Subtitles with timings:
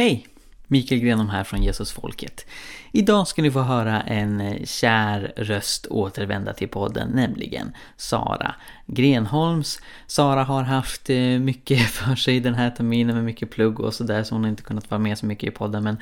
[0.00, 0.26] Hej!
[0.66, 2.46] Mikael Grenholm här från Jesusfolket.
[2.92, 8.54] Idag ska ni få höra en eh, kär röst återvända till podden, nämligen Sara
[8.86, 9.80] Grenholms.
[10.06, 14.22] Sara har haft eh, mycket för sig den här terminen med mycket plugg och sådär
[14.22, 15.96] så hon har inte kunnat vara med så mycket i podden men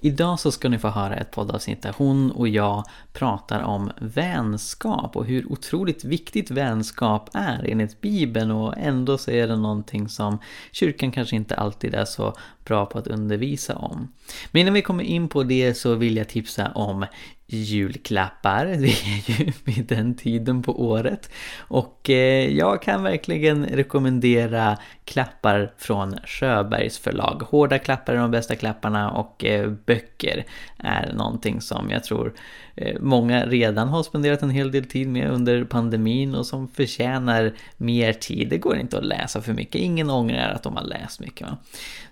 [0.00, 5.16] Idag så ska ni få höra ett poddavsnitt där hon och jag pratar om vänskap
[5.16, 10.38] och hur otroligt viktigt vänskap är enligt Bibeln och ändå så är det någonting som
[10.72, 14.12] kyrkan kanske inte alltid är så bra på att undervisa om.
[14.50, 17.06] Men innan vi kommer in på det så vill jag tipsa om
[17.46, 18.66] julklappar.
[18.80, 21.30] Det är ju vid den tiden på året.
[21.58, 27.42] Och eh, jag kan verkligen rekommendera klappar från Sjöbergs förlag.
[27.50, 30.44] Hårda klappar är de bästa klapparna och eh, böcker
[30.78, 32.34] är någonting som jag tror
[32.74, 37.52] eh, många redan har spenderat en hel del tid med under pandemin och som förtjänar
[37.76, 38.48] mer tid.
[38.48, 41.46] Det går inte att läsa för mycket, ingen ångrar att de har läst mycket.
[41.46, 41.56] Va?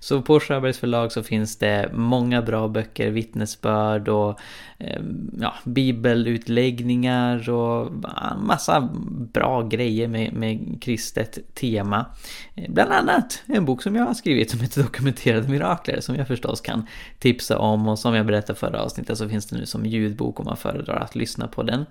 [0.01, 4.41] Så på Sjöbergs förlag så finns det många bra böcker, vittnesbörd och
[4.87, 7.93] Ehm, ja, bibelutläggningar och
[8.39, 8.89] massa
[9.33, 12.07] bra grejer med, med kristet tema.
[12.55, 16.27] Eh, bland annat en bok som jag har skrivit som heter Dokumenterade mirakler som jag
[16.27, 16.87] förstås kan
[17.19, 20.47] tipsa om och som jag berättade förra avsnittet så finns det nu som ljudbok om
[20.47, 21.87] man föredrar att lyssna på den.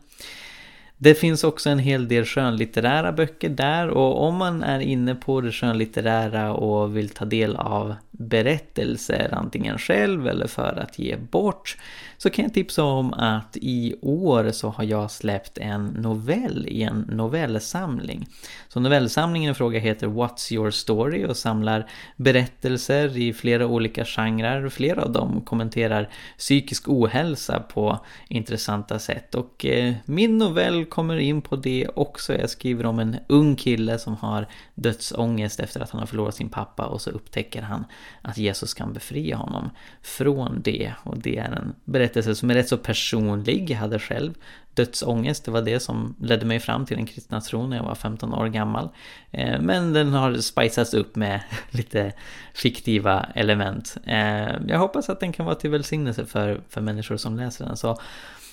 [0.98, 5.42] Det finns också en hel del skönlitterära böcker där och om man är inne på
[5.42, 11.78] det skönlitterära och vill ta del av berättelser antingen själv eller för att ge bort
[12.24, 16.84] så kan jag tipsa om att i år så har jag släppt en novell i
[16.84, 18.28] en novellsamling.
[18.68, 24.70] Så novellsamlingen i fråga heter What's Your Story och samlar berättelser i flera olika genrer.
[24.70, 31.42] Flera av dem kommenterar psykisk ohälsa på intressanta sätt och eh, min novell kommer in
[31.42, 32.34] på det också.
[32.34, 36.50] Jag skriver om en ung kille som har dödsångest efter att han har förlorat sin
[36.50, 37.86] pappa och så upptäcker han
[38.22, 39.70] att Jesus kan befria honom
[40.02, 40.94] från det.
[41.04, 43.70] Och det är en berättelse som är rätt så personlig.
[43.70, 44.34] Jag hade själv
[44.74, 47.96] dödsångest, det var det som ledde mig fram till den kristna tron när jag var
[47.96, 48.90] 15 år gammal.
[49.32, 52.12] Eh, men den har spicats upp med lite
[52.54, 53.98] fiktiva element.
[54.06, 57.78] Eh, jag hoppas att den kan vara till välsignelse för, för människor som läser den.
[57.78, 58.00] Så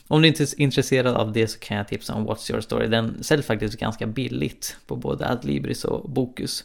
[0.09, 2.87] om du inte är intresserad av det så kan jag tipsa om What's Your Story.
[2.87, 6.65] Den säljs faktiskt ganska billigt på både Adlibris och Bokus.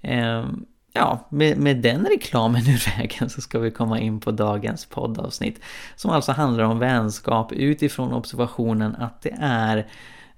[0.00, 0.46] Eh,
[0.96, 5.60] Ja, med, med den reklamen ur vägen så ska vi komma in på dagens poddavsnitt.
[5.96, 9.86] Som alltså handlar om vänskap utifrån observationen att det är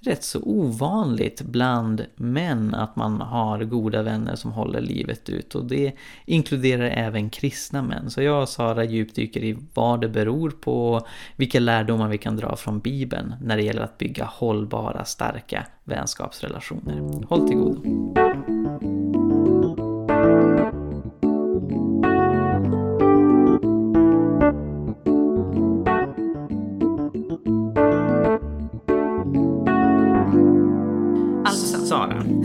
[0.01, 5.55] rätt så ovanligt bland män att man har goda vänner som håller livet ut.
[5.55, 5.93] Och det
[6.25, 8.11] inkluderar även kristna män.
[8.11, 11.07] Så jag och Sara djupdyker i vad det beror på,
[11.37, 17.27] vilka lärdomar vi kan dra från Bibeln när det gäller att bygga hållbara, starka vänskapsrelationer.
[17.29, 18.66] Håll till godo!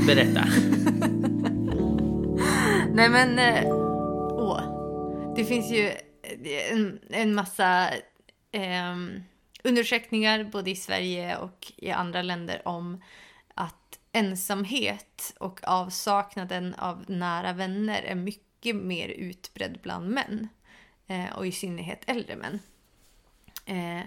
[0.08, 0.46] Berätta.
[2.94, 3.66] Nej men, eh,
[4.32, 4.62] åh.
[5.36, 7.90] Det finns ju eh, en, en massa
[8.52, 8.96] eh,
[9.64, 13.04] undersökningar både i Sverige och i andra länder om
[13.54, 20.48] att ensamhet och avsaknaden av nära vänner är mycket mer utbredd bland män.
[21.12, 22.60] Eh, och i synnerhet äldre män.
[23.66, 24.06] Eh,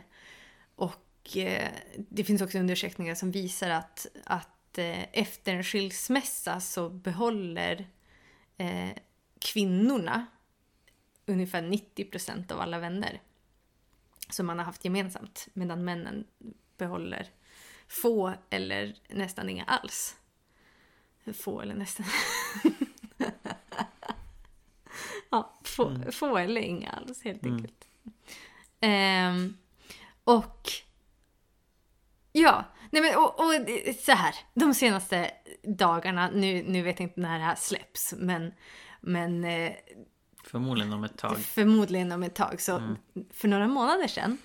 [0.77, 6.89] och eh, det finns också undersökningar som visar att, att eh, efter en skilsmässa så
[6.89, 7.87] behåller
[8.57, 8.91] eh,
[9.39, 10.27] kvinnorna
[11.27, 13.21] ungefär 90% av alla vänner
[14.31, 16.27] som man har haft gemensamt medan männen
[16.77, 17.31] behåller
[17.89, 20.17] få eller nästan inga alls.
[21.34, 22.07] Få eller nästan.
[25.31, 26.13] ja, få, mm.
[26.13, 27.57] få, eller inga alls helt mm.
[27.57, 27.89] enkelt.
[28.81, 29.57] Um,
[30.25, 30.71] och
[32.33, 33.53] ja, Nej men och, och,
[34.00, 35.31] så här, de senaste
[35.62, 38.53] dagarna, nu, nu vet jag inte när det här släpps, men,
[39.00, 39.72] men eh,
[40.44, 41.38] Förmodligen om ett tag.
[41.38, 42.60] Förmodligen om ett tag.
[42.60, 42.97] Så mm.
[43.33, 44.39] för några månader sedan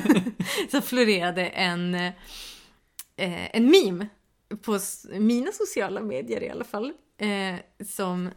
[0.70, 2.12] så florerade en, eh,
[3.56, 4.08] en meme
[4.62, 4.78] på
[5.12, 6.92] mina sociala medier i alla fall.
[7.18, 7.56] Eh,
[7.86, 8.30] som,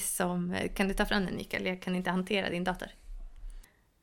[0.00, 1.66] som, kan du ta fram den Mikael?
[1.66, 2.88] Jag kan inte hantera din dator.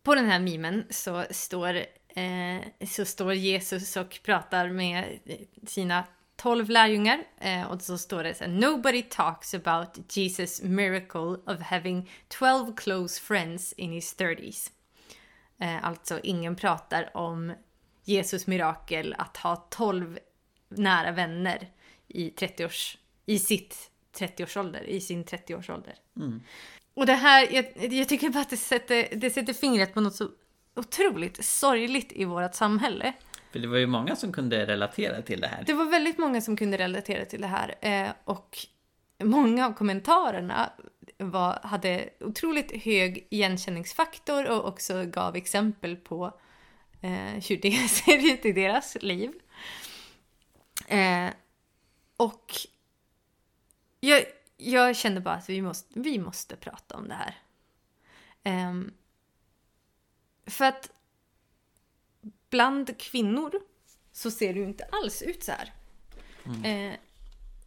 [0.03, 5.19] På den här memen så står eh, så står Jesus och pratar med
[5.67, 6.03] sina
[6.35, 11.61] tolv lärjungar eh, och så står det så här, Nobody talks about Jesus miracle of
[11.61, 14.71] having 12 close friends in his 30s.
[15.59, 17.53] Eh, alltså ingen pratar om
[18.03, 20.19] Jesus mirakel att ha 12
[20.69, 21.69] nära vänner
[22.07, 25.93] i 30 års, i sitt 30-årsålder, i sin 30-årsålder.
[26.17, 26.41] Mm.
[26.93, 30.15] och det här, jag, jag tycker bara att det sätter, det sätter fingret på något
[30.15, 30.29] så
[30.75, 33.13] otroligt sorgligt i vårt samhälle.
[33.51, 35.63] För det var ju många som kunde relatera till det här.
[35.65, 38.57] Det var väldigt många som kunde relatera till det här eh, och
[39.23, 40.73] många av kommentarerna
[41.17, 46.39] var, hade otroligt hög igenkänningsfaktor och också gav exempel på
[47.01, 49.31] eh, hur det ser ut i deras liv.
[50.87, 51.29] Eh,
[52.17, 52.53] och
[53.99, 54.23] jag,
[54.57, 57.37] jag kände bara att vi måste, vi måste prata om det här.
[58.43, 58.73] Eh,
[60.45, 60.91] för att
[62.49, 63.51] bland kvinnor
[64.11, 65.73] så ser det ju inte alls ut så här.
[66.45, 66.65] Mm.
[66.65, 66.99] Eh,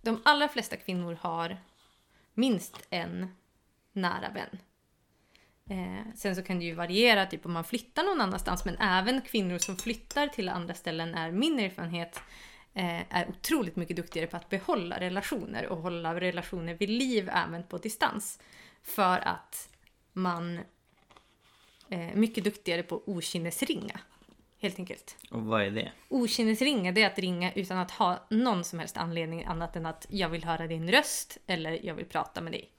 [0.03, 1.57] de allra flesta kvinnor har
[2.35, 3.37] minst en
[3.93, 4.59] nära vän.
[5.71, 9.21] Eh, sen så kan det ju variera typ om man flyttar någon annanstans men även
[9.23, 12.21] kvinnor som flyttar till andra ställen är min erfarenhet
[12.75, 17.63] eh, är otroligt mycket duktigare på att behålla relationer och hålla relationer vid liv även
[17.63, 18.41] på distans.
[18.83, 19.69] För att
[20.13, 20.61] man
[21.89, 24.01] är mycket duktigare på okynnesringa.
[24.59, 25.17] Helt enkelt.
[25.31, 25.93] Och vad är det?
[26.09, 30.07] Okynnesringa det är att ringa utan att ha någon som helst anledning annat än att
[30.11, 32.71] jag vill höra din röst eller jag vill prata med dig.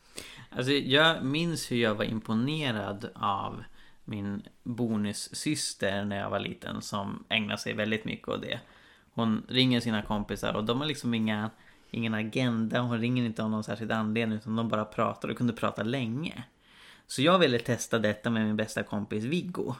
[0.49, 3.63] Alltså jag minns hur jag var imponerad av
[4.05, 8.59] min bonussyster när jag var liten som ägnar sig väldigt mycket åt det.
[9.13, 11.49] Hon ringer sina kompisar och de har liksom inga,
[11.91, 15.53] ingen agenda, hon ringer inte av någon särskild anledning utan de bara pratar och kunde
[15.53, 16.43] prata länge.
[17.07, 19.75] Så jag ville testa detta med min bästa kompis Viggo.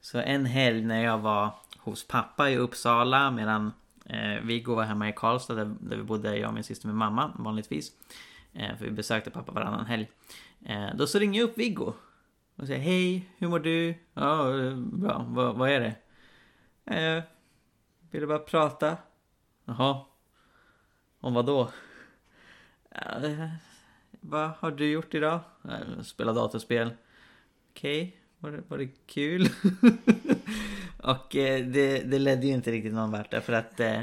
[0.00, 3.72] Så en helg när jag var hos pappa i Uppsala medan
[4.04, 6.96] eh, Viggo var hemma i Karlstad där, där vi bodde, jag och min syster med
[6.96, 7.92] mamma vanligtvis.
[8.52, 10.10] Eh, för vi besökte pappa varannan helg.
[10.64, 11.92] Eh, då så ringer jag upp Viggo.
[12.56, 13.94] Och säger hej, hur mår du?
[14.14, 14.44] Ja,
[14.76, 15.26] bra.
[15.28, 15.94] Vad, vad är det?
[16.96, 17.22] Eh,
[18.10, 18.96] vill du bara prata?
[19.64, 20.04] Jaha.
[21.20, 21.70] Om vad då?
[24.24, 25.40] Vad har du gjort idag?
[25.64, 26.90] Eh, spela datorspel.
[27.70, 29.48] Okej, var, det, var det kul?
[31.02, 34.00] och eh, det, det ledde ju inte riktigt någon vart därför att eh,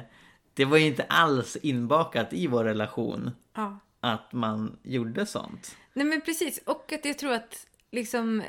[0.53, 3.79] det var ju inte alls inbakat i vår relation Ja.
[3.99, 5.75] att man gjorde sånt.
[5.93, 8.41] Nej men precis, och att jag tror att liksom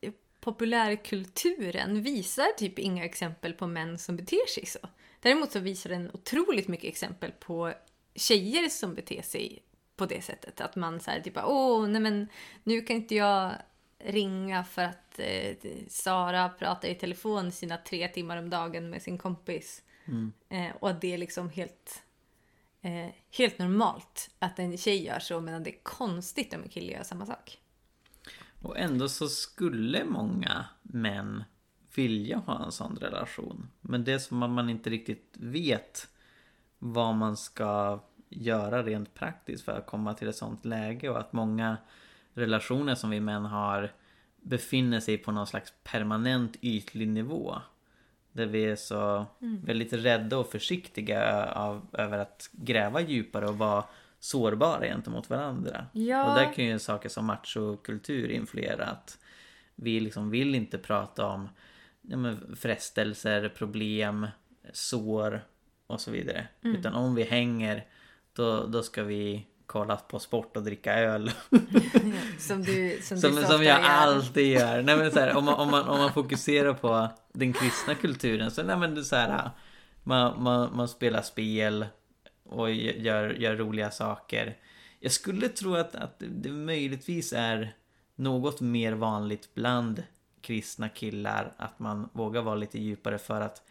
[0.00, 4.78] eh, populärkulturen visar typ inga exempel på män som beter sig så.
[5.20, 7.72] Däremot så visar den otroligt mycket exempel på
[8.14, 9.62] tjejer som beter sig
[9.96, 10.60] på det sättet.
[10.60, 12.28] Att man säger typ åh nej men
[12.64, 13.52] nu kan inte jag
[13.98, 15.56] ringa för att eh,
[15.88, 19.82] Sara pratar i telefon sina tre timmar om dagen med sin kompis.
[20.48, 22.02] Eh, och att det är liksom helt,
[22.82, 26.92] eh, helt normalt att en tjej gör så medan det är konstigt om en kille
[26.92, 27.58] gör samma sak.
[28.62, 31.44] Och ändå så skulle många män
[31.94, 33.70] vilja ha en sån relation.
[33.80, 36.08] Men det är som att man inte riktigt vet
[36.78, 41.32] vad man ska göra rent praktiskt för att komma till ett sånt läge och att
[41.32, 41.76] många
[42.34, 43.92] relationer som vi män har
[44.36, 47.56] befinner sig på någon slags permanent ytlig nivå.
[48.32, 53.84] Där vi är så väldigt rädda och försiktiga av, över att gräva djupare och vara
[54.18, 55.86] sårbara gentemot varandra.
[55.92, 56.30] Ja.
[56.30, 58.84] Och där kan ju saker som machokultur influera.
[58.84, 59.18] Att
[59.74, 61.48] vi liksom vill inte prata om
[62.02, 64.26] ja, men frestelser, problem,
[64.72, 65.40] sår
[65.86, 66.48] och så vidare.
[66.62, 67.86] Utan om vi hänger
[68.36, 71.30] då, då ska vi kolla på sport och dricka öl.
[72.38, 73.88] Som du, som Som, du som jag gör.
[73.88, 74.82] alltid gör.
[74.82, 78.50] Nej, men så här, om, man, om, man, om man fokuserar på den kristna kulturen
[78.50, 79.50] så nej, men det så här,
[80.02, 81.86] man, man, man spelar spel
[82.44, 84.56] och gör, gör roliga saker.
[85.00, 87.74] Jag skulle tro att, att det möjligtvis är
[88.14, 90.02] något mer vanligt bland
[90.40, 93.62] kristna killar att man vågar vara lite djupare för att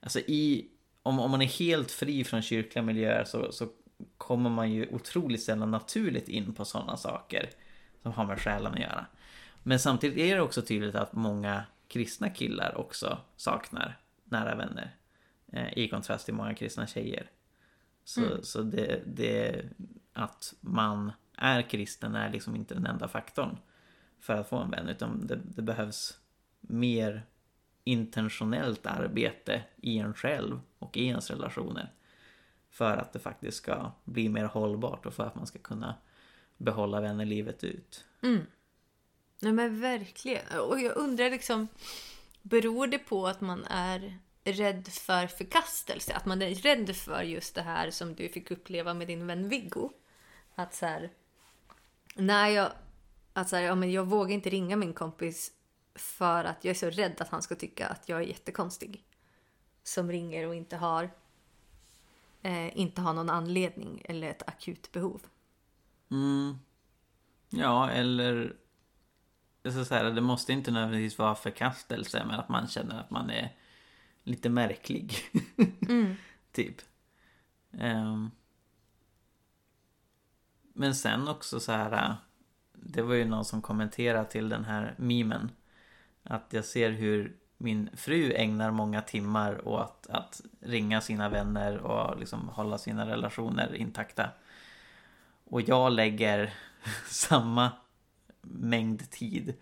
[0.00, 0.66] alltså i,
[1.02, 3.68] om, om man är helt fri från kyrkliga miljöer så, så
[4.18, 7.50] kommer man ju otroligt sällan naturligt in på sådana saker
[8.02, 9.06] som har med själen att göra.
[9.62, 14.96] Men samtidigt är det också tydligt att många kristna killar också saknar nära vänner.
[15.52, 17.30] Eh, I kontrast till många kristna tjejer.
[18.04, 19.64] Så, så det, det
[20.12, 23.56] att man är kristen är liksom inte den enda faktorn
[24.20, 24.88] för att få en vän.
[24.88, 26.18] Utan det, det behövs
[26.60, 27.26] mer
[27.84, 31.92] intentionellt arbete i en själv och i ens relationer.
[32.70, 35.94] För att det faktiskt ska bli mer hållbart och för att man ska kunna
[36.56, 38.04] behålla vänner livet ut.
[38.22, 38.46] Mm.
[39.38, 40.60] Nej men verkligen.
[40.60, 41.68] Och jag undrar liksom,
[42.42, 46.14] beror det på att man är rädd för förkastelse?
[46.14, 49.48] Att man är rädd för just det här som du fick uppleva med din vän
[49.48, 49.90] Viggo?
[50.54, 51.10] Att så här,
[52.14, 52.72] när jag,
[53.32, 55.52] att så här, ja, men jag vågar inte ringa min kompis
[55.94, 59.04] för att jag är så rädd att han ska tycka att jag är jättekonstig.
[59.82, 61.10] Som ringer och inte har,
[62.42, 65.22] eh, inte har någon anledning eller ett akut behov.
[66.10, 66.58] Mm.
[67.50, 68.56] Ja, eller
[69.64, 73.30] så så här, det måste inte nödvändigtvis vara förkastelse men att man känner att man
[73.30, 73.56] är
[74.22, 75.14] lite märklig.
[75.88, 76.14] Mm.
[76.52, 76.76] typ.
[77.72, 78.30] Ehm.
[80.72, 82.16] men sen också så här.
[82.72, 85.50] Det var ju någon som kommenterade till den här memen.
[86.22, 92.18] Att jag ser hur min fru ägnar många timmar åt att ringa sina vänner och
[92.18, 94.30] liksom hålla sina relationer intakta.
[95.44, 96.54] Och jag lägger
[97.06, 97.72] samma
[98.42, 99.54] mängd tid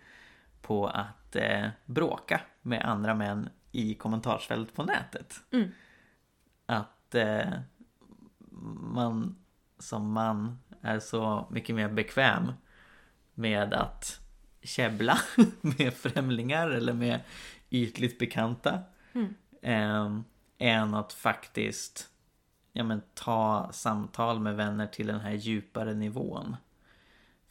[0.61, 5.35] på att eh, bråka med andra män i kommentarsfält på nätet.
[5.51, 5.71] Mm.
[6.65, 7.49] Att eh,
[8.81, 9.35] man
[9.79, 12.53] som man är så mycket mer bekväm
[13.33, 14.19] med att
[14.61, 15.19] käbbla
[15.61, 17.19] med främlingar eller med
[17.69, 18.79] ytligt bekanta.
[19.13, 19.33] Mm.
[19.61, 20.21] Eh,
[20.57, 22.09] än att faktiskt
[22.73, 26.55] ja, men, ta samtal med vänner till den här djupare nivån.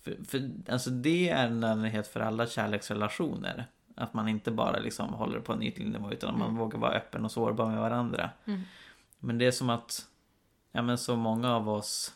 [0.01, 3.67] För, för alltså det är en nödvändighet för alla kärleksrelationer.
[3.97, 7.25] Att man inte bara liksom håller på en ytlig nivå utan man vågar vara öppen
[7.25, 8.31] och sårbar med varandra.
[8.45, 8.61] Mm.
[9.19, 10.07] Men det är som att
[10.73, 12.15] ja, men så många av oss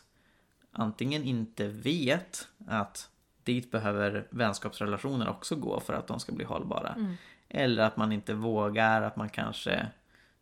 [0.71, 3.09] antingen inte vet att
[3.43, 6.93] dit behöver vänskapsrelationer också gå för att de ska bli hållbara.
[6.93, 7.15] Mm.
[7.55, 9.87] Eller att man inte vågar, att man kanske,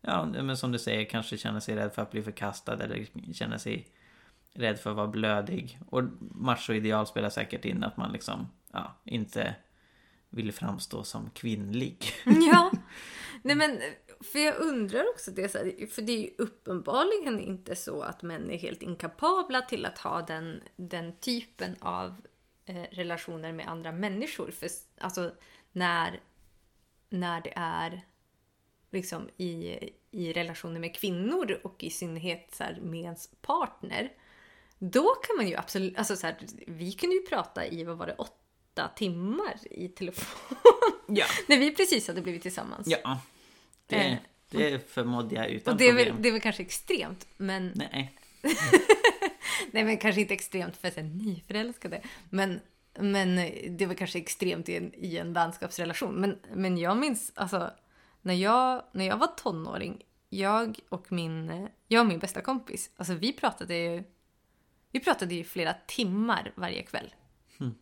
[0.00, 3.58] ja men som du säger, kanske känner sig rädd för att bli förkastad eller känner
[3.58, 3.86] sig
[4.54, 5.78] rädd för att vara blödig.
[5.88, 9.54] Och machoideal spelar säkert in att man liksom, ja, inte
[10.30, 12.04] vill framstå som kvinnlig.
[12.24, 12.70] Ja,
[13.42, 13.80] nej men
[14.20, 15.48] för jag undrar också det,
[15.92, 20.22] för det är ju uppenbarligen inte så att män är helt inkapabla till att ha
[20.22, 22.14] den, den typen av
[22.66, 24.50] eh, relationer med andra människor.
[24.50, 24.68] För
[25.00, 25.32] alltså
[25.72, 26.20] när,
[27.12, 28.04] när det är
[28.92, 29.78] liksom i,
[30.10, 34.12] i relationer med kvinnor och i synnerhet så här, med ens partner.
[34.78, 38.06] Då kan man ju absolut, alltså så här, vi kunde ju prata i, vad var
[38.06, 40.56] det, åtta timmar i telefon.
[41.08, 41.24] Ja.
[41.48, 42.86] när vi precis hade blivit tillsammans.
[42.86, 43.20] Ja.
[43.86, 44.16] Det, Eh.
[44.50, 46.14] det förmådde jag utan Och det är, problem.
[46.14, 48.12] väl, det är väl kanske extremt, men Nej.
[49.70, 52.00] nej, men kanske inte extremt för här, nyförälskade.
[52.30, 52.60] Men,
[52.98, 53.36] men
[53.76, 56.14] det var kanske extremt i en, i en vänskapsrelation.
[56.14, 57.70] Men, men jag minns, alltså,
[58.22, 63.14] när jag, när jag var tonåring, jag och min, jag och min bästa kompis, alltså
[63.14, 64.04] vi pratade ju,
[64.90, 67.14] vi pratade ju flera timmar varje kväll.
[67.58, 67.74] Hmm.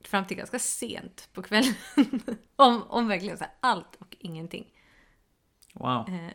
[0.00, 1.74] Fram till ganska sent på kvällen.
[2.56, 4.74] om, om verkligen så här, allt och ingenting.
[5.74, 6.08] Wow.
[6.08, 6.32] Eh,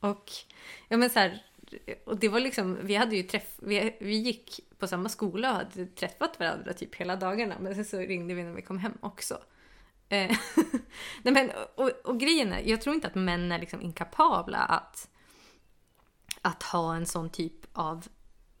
[0.00, 0.30] och,
[0.88, 1.46] ja men så här,
[2.04, 5.56] och det var liksom, vi hade ju träff, vi, vi gick på samma skola och
[5.56, 7.56] hade träffat varandra typ hela dagarna.
[7.60, 9.38] Men sen så ringde vi när vi kom hem också.
[10.08, 10.36] Eh,
[11.22, 15.08] Nej, men, och, och grejen är, jag tror inte att män är liksom inkapabla att,
[16.42, 18.06] att ha en sån typ av,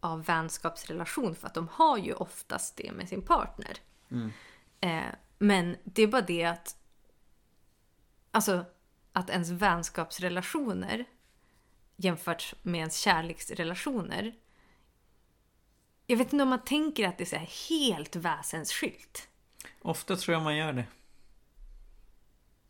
[0.00, 1.34] av vänskapsrelation.
[1.34, 3.76] För att de har ju oftast det med sin partner.
[4.10, 4.32] Mm.
[4.80, 6.76] Eh, men det är bara det att
[8.30, 8.64] Alltså
[9.12, 11.04] att ens vänskapsrelationer
[12.04, 14.32] jämfört med ens kärleksrelationer.
[16.06, 19.28] Jag vet inte om man tänker att det är så här helt väsensskilt.
[19.82, 20.84] Ofta tror jag man gör det.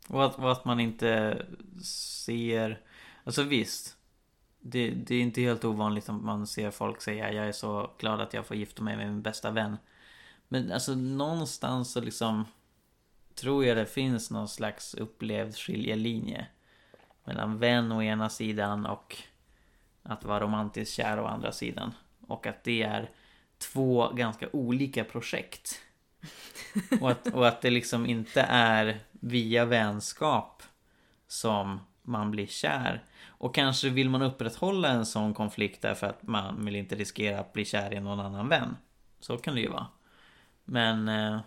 [0.09, 1.43] Och att, och att man inte
[2.25, 2.81] ser...
[3.25, 3.97] Alltså visst.
[4.61, 8.21] Det, det är inte helt ovanligt att man ser folk säga jag är så glad
[8.21, 9.77] att jag får gifta mig med min bästa vän.
[10.49, 12.45] Men alltså någonstans så liksom
[13.35, 16.47] tror jag det finns någon slags upplevd skiljelinje.
[17.25, 19.17] Mellan vän å ena sidan och
[20.03, 21.95] att vara romantiskt kär å andra sidan.
[22.27, 23.11] Och att det är
[23.59, 25.81] två ganska olika projekt.
[27.01, 30.63] Och att, och att det liksom inte är via vänskap
[31.27, 33.05] som man blir kär.
[33.27, 37.53] Och kanske vill man upprätthålla en sån konflikt därför att man vill inte riskera att
[37.53, 38.77] bli kär i någon annan vän.
[39.21, 39.87] Så kan det ju vara.
[40.65, 41.41] Men eh,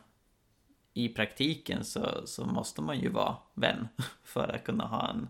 [0.94, 3.88] i praktiken så, så måste man ju vara vän
[4.24, 5.28] för att kunna ha en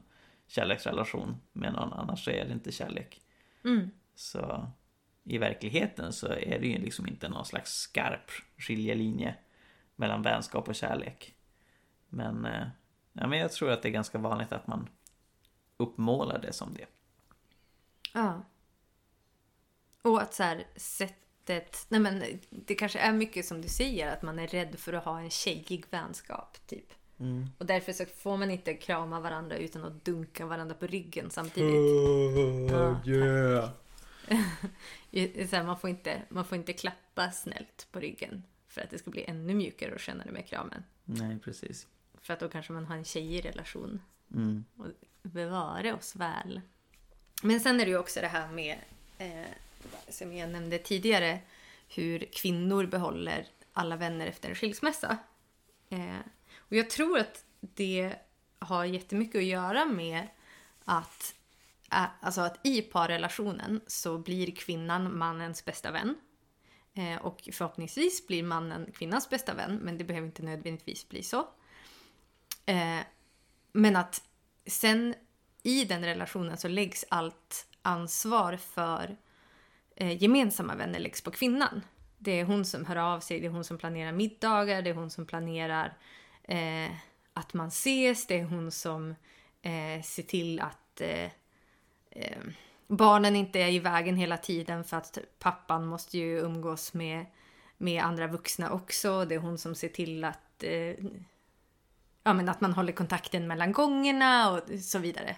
[0.53, 3.21] kärleksrelation med någon, annars är det inte kärlek.
[3.63, 3.91] Mm.
[4.15, 4.67] Så
[5.23, 9.35] i verkligheten så är det ju liksom inte någon slags skarp skiljelinje
[9.95, 11.35] mellan vänskap och kärlek.
[12.09, 12.67] Men, eh,
[13.13, 14.89] ja, men jag tror att det är ganska vanligt att man
[15.77, 16.85] uppmålar det som det.
[18.13, 18.45] Ja.
[20.01, 21.85] Och att så här, sättet...
[21.89, 25.05] Nej men det kanske är mycket som du säger, att man är rädd för att
[25.05, 26.93] ha en tjejig vänskap, typ.
[27.19, 27.49] Mm.
[27.57, 31.75] Och därför så får man inte krama varandra utan att dunka varandra på ryggen samtidigt.
[32.71, 33.69] Ja, yeah.
[35.51, 39.11] Här, man, får inte, man får inte klappa snällt på ryggen för att det ska
[39.11, 40.83] bli ännu mjukare och skönare med kramen.
[41.05, 41.87] Nej, precis.
[42.21, 44.01] För att då kanske man har en tjejig relation.
[44.33, 44.65] Mm.
[44.77, 44.87] Och
[45.21, 46.61] bevare oss väl.
[47.43, 48.77] Men sen är det ju också det här med,
[49.17, 49.47] eh,
[50.09, 51.39] som jag nämnde tidigare,
[51.89, 55.17] hur kvinnor behåller alla vänner efter en skilsmässa.
[55.89, 56.19] Eh,
[56.69, 58.15] och jag tror att det
[58.59, 60.27] har jättemycket att göra med
[60.85, 61.35] att,
[62.19, 66.15] alltså att i parrelationen så blir kvinnan mannens bästa vän.
[66.93, 71.47] Eh, och förhoppningsvis blir mannen kvinnans bästa vän, men det behöver inte nödvändigtvis bli så.
[72.65, 72.99] Eh,
[73.71, 74.23] men att
[74.65, 75.15] sen
[75.63, 79.17] i den relationen så läggs allt ansvar för
[79.95, 81.81] eh, gemensamma vänner läggs på kvinnan.
[82.17, 84.93] Det är hon som hör av sig, det är hon som planerar middagar, det är
[84.93, 85.97] hon som planerar
[86.43, 86.91] eh,
[87.33, 89.15] att man ses, det är hon som
[89.61, 91.29] eh, ser till att eh,
[92.11, 92.37] eh,
[92.87, 97.25] barnen inte är i vägen hela tiden för att pappan måste ju umgås med,
[97.77, 99.25] med andra vuxna också.
[99.25, 100.95] Det är hon som ser till att, eh,
[102.23, 105.35] ja, men att man håller kontakten mellan gångerna och så vidare.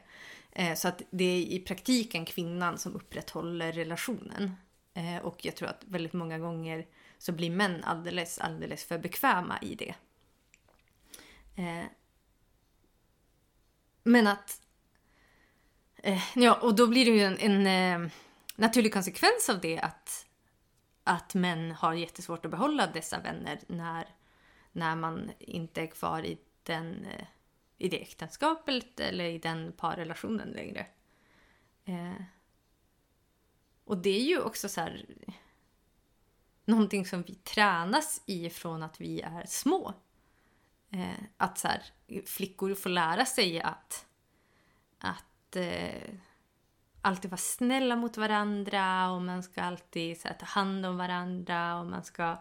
[0.52, 4.56] Eh, så att det är i praktiken kvinnan som upprätthåller relationen.
[4.94, 6.86] Eh, och jag tror att väldigt många gånger
[7.18, 9.96] så blir män alldeles, alldeles för bekväma i det.
[11.56, 11.86] Eh,
[14.04, 14.62] men att...
[15.96, 17.68] Eh, ja, och då blir det ju en, en
[18.04, 18.12] eh,
[18.56, 20.26] naturlig konsekvens av det att,
[21.04, 24.08] att män har jättesvårt att behålla dessa vänner när,
[24.72, 27.26] när man inte är kvar i, den, eh,
[27.78, 30.88] i det äktenskapet eller i den parrelationen längre.
[31.86, 32.22] Eh,
[33.86, 35.06] och det är ju också så här
[36.66, 39.94] någonting som vi tränas i från att vi är små.
[40.92, 41.84] Eh, att så här,
[42.26, 44.06] flickor får lära sig att,
[45.00, 46.14] att eh,
[47.02, 51.80] alltid vara snälla mot varandra och man ska alltid så här, ta hand om varandra
[51.80, 52.38] och man ska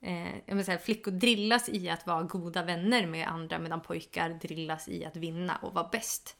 [0.00, 3.80] eh, jag menar, så här, flickor drillas i att vara goda vänner med andra medan
[3.80, 6.36] pojkar drillas i att vinna och vara bäst.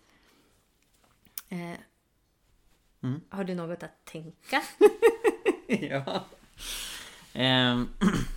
[1.49, 1.79] Eh,
[3.03, 3.21] Mm.
[3.29, 4.63] Har du något att tänka?
[5.67, 6.25] ja.
[7.33, 7.89] Ehm.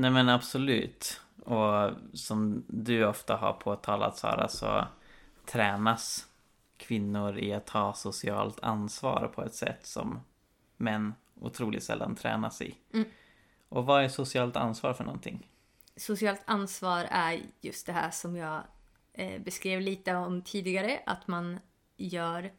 [0.00, 1.20] Nej men absolut.
[1.44, 4.86] Och som du ofta har påtalat Sara så
[5.46, 6.26] tränas
[6.76, 10.20] kvinnor i att ta socialt ansvar på ett sätt som
[10.76, 12.74] män otroligt sällan tränas i.
[12.92, 13.08] Mm.
[13.68, 15.48] Och vad är socialt ansvar för någonting?
[15.96, 18.62] Socialt ansvar är just det här som jag
[19.12, 21.60] eh, beskrev lite om tidigare, att man
[21.96, 22.52] gör...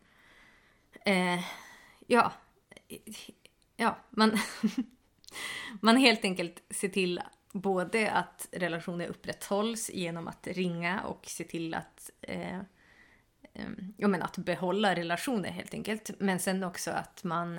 [1.05, 1.39] Eh,
[2.07, 2.31] ja,
[3.75, 4.37] ja, man,
[5.79, 7.21] man helt enkelt ser till
[7.53, 12.59] både att relationer upprätthålls genom att ringa och se till att, eh,
[13.97, 16.11] ja, men att behålla relationer helt enkelt.
[16.19, 17.57] Men sen också att man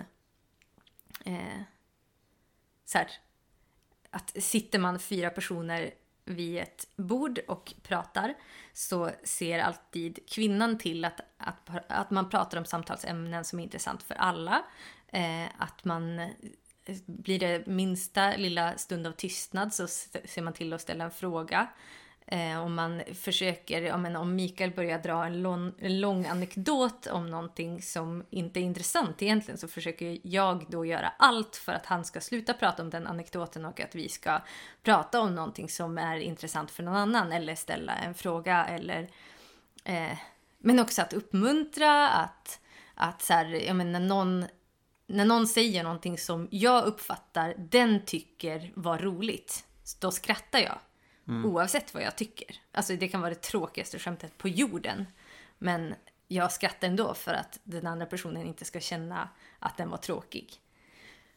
[1.25, 1.63] eh,
[2.85, 3.11] så här,
[4.11, 5.91] att sitter man fyra personer
[6.25, 8.35] vid ett bord och pratar
[8.73, 14.03] så ser alltid kvinnan till att, att, att man pratar om samtalsämnen som är intressant
[14.03, 14.63] för alla.
[15.09, 16.31] Eh, att man
[17.07, 21.69] blir det minsta lilla stund av tystnad så ser man till att ställa en fråga.
[22.27, 27.07] Eh, om man försöker, ja, men om Mikael börjar dra en lång, en lång anekdot
[27.07, 31.87] om någonting som inte är intressant egentligen så försöker jag då göra allt för att
[31.87, 34.41] han ska sluta prata om den anekdoten och att vi ska
[34.83, 39.09] prata om någonting som är intressant för någon annan eller ställa en fråga eller
[39.85, 40.19] eh,
[40.59, 42.61] men också att uppmuntra att,
[42.95, 44.47] att så här, jag menar, när någon
[45.13, 49.65] när någon säger någonting som jag uppfattar den tycker var roligt,
[50.01, 50.79] då skrattar jag.
[51.29, 51.45] Mm.
[51.45, 52.57] Oavsett vad jag tycker.
[52.73, 55.07] Alltså det kan vara det tråkigaste skämtet på jorden.
[55.59, 55.95] Men
[56.29, 60.53] jag skrattar ändå för att den andra personen inte ska känna att den var tråkig.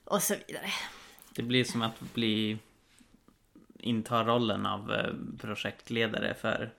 [0.03, 0.67] Och så vidare.
[1.35, 2.57] Det blir som att bli
[3.79, 6.73] inta rollen av eh, projektledare för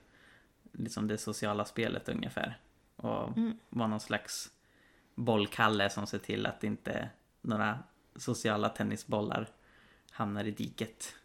[0.71, 2.57] liksom det sociala spelet ungefär.
[2.95, 3.57] Och mm.
[3.69, 4.51] vara någon slags
[5.17, 7.09] bollkalle som ser till att inte
[7.41, 7.79] några
[8.15, 9.49] sociala tennisbollar
[10.11, 11.15] hamnar i diket.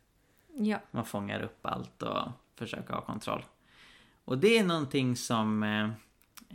[0.55, 0.78] Ja.
[0.90, 3.44] Man fångar upp allt och försöker ha kontroll.
[4.24, 5.85] Och det är någonting som eh,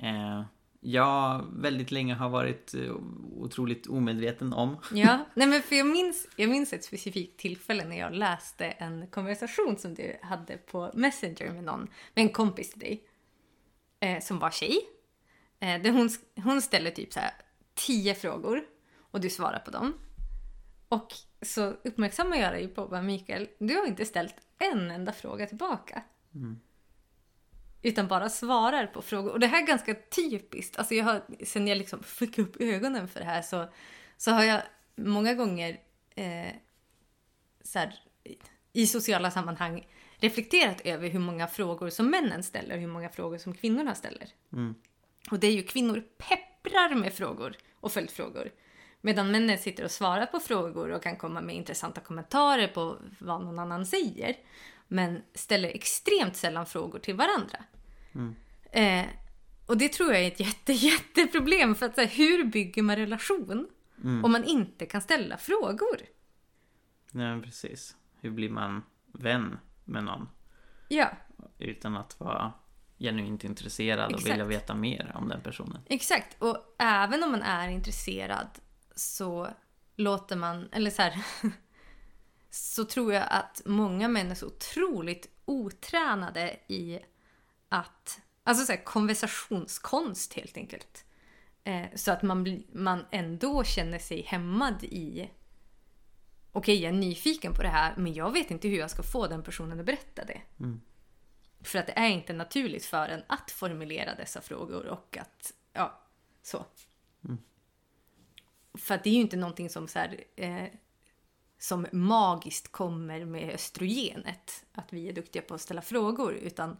[0.08, 0.44] eh,
[0.80, 2.96] jag väldigt länge har varit eh,
[3.36, 4.78] otroligt omedveten om.
[4.94, 9.08] Ja, nej men för jag minns, jag minns ett specifikt tillfälle när jag läste en
[9.08, 13.04] konversation som du hade på Messenger med någon, med en kompis till dig.
[14.00, 14.80] Eh, som var tjej.
[15.60, 16.10] Eh, hon,
[16.44, 17.34] hon ställer typ så här
[17.74, 18.64] tio frågor
[19.12, 19.94] och du svarar på dem.
[20.90, 25.46] Och så uppmärksammar jag dig på vad Mikael, du har inte ställt en enda fråga
[25.46, 26.04] tillbaka.
[26.36, 26.60] Mm.
[27.82, 29.32] Utan bara svarar på frågor.
[29.32, 30.78] Och det här är ganska typiskt.
[30.78, 33.70] Alltså jag har, sen jag liksom fick upp ögonen för det här så,
[34.18, 34.62] så har jag
[34.96, 35.80] många gånger
[36.16, 36.54] eh,
[37.64, 38.00] så här,
[38.74, 43.38] i sociala sammanhang reflekterat över hur många frågor som männen ställer och hur många frågor
[43.38, 44.28] som kvinnorna ställer.
[44.54, 44.76] Mm.
[45.32, 48.52] Och det är ju kvinnor pepprar med frågor och följdfrågor.
[49.02, 53.44] Medan männen sitter och svarar på frågor och kan komma med intressanta kommentarer på vad
[53.44, 54.36] någon annan säger.
[54.88, 57.64] men ställer extremt sällan frågor till varandra.
[58.16, 58.36] Mm.
[58.72, 59.06] Eh,
[59.66, 60.74] och det tror jag är ett jätte,
[61.14, 61.76] jätteproblem.
[61.76, 63.68] För att så här, hur bygger man relation
[64.04, 64.26] Mm.
[64.26, 65.98] om man inte kan ställa frågor?
[67.12, 67.96] Nej, precis.
[68.22, 70.30] Hur blir man vän med någon
[70.88, 71.10] Ja,
[71.60, 72.54] utan att vara
[73.00, 75.82] genuint intresserad och vilja veta mer om den personen?
[75.86, 76.42] exakt.
[76.42, 78.48] Och även om man är intresserad
[78.96, 79.48] så
[79.96, 81.24] låter man, eller så här,
[82.50, 87.00] så tror jag att många män är så otroligt otränade i
[87.70, 91.06] att, alltså så här, konversationskonst helt enkelt.
[91.64, 95.30] Eh, så att man, man ändå känner sig hämmad i
[96.52, 99.28] Okej, jag är nyfiken på det här, men jag vet inte hur jag ska få
[99.28, 100.42] den personen att berätta det.
[100.60, 100.82] Mm.
[101.62, 106.02] För att det är inte naturligt för en att formulera dessa frågor och att, ja,
[106.42, 106.66] så.
[108.74, 110.66] För att det är ju inte någonting som så här, eh,
[111.60, 116.78] som magiskt kommer med östrogenet, att vi är duktiga på att ställa frågor, utan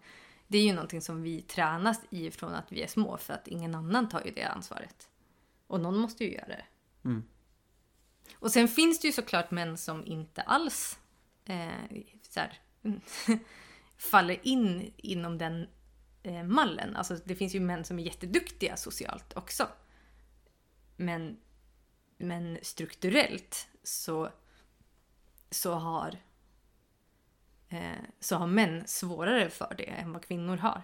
[0.48, 3.48] det är ju någonting som vi tränas i från att vi är små, för att
[3.48, 5.10] ingen annan tar ju det ansvaret.
[5.68, 6.66] Och någon måste ju göra det.
[7.06, 7.24] Mm.
[8.36, 11.00] Och sen finns det ju såklart män som inte alls
[11.46, 12.60] eh, så här,
[13.98, 15.68] faller in inom den
[16.24, 16.96] eh, mallen.
[16.96, 19.68] Alltså det finns ju män som är jätteduktiga socialt också.
[20.96, 21.38] Men,
[22.18, 24.30] men strukturellt så,
[25.50, 26.18] så, har,
[27.70, 30.82] eh, så har män svårare för det än vad kvinnor har.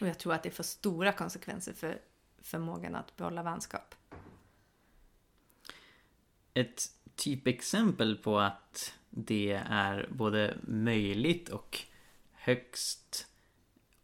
[0.00, 2.00] Och jag tror att det får stora konsekvenser för
[2.42, 3.94] förmågan att behålla vänskap.
[6.54, 6.82] Ett
[7.14, 11.84] typexempel på att det är både möjligt och
[12.48, 13.26] högst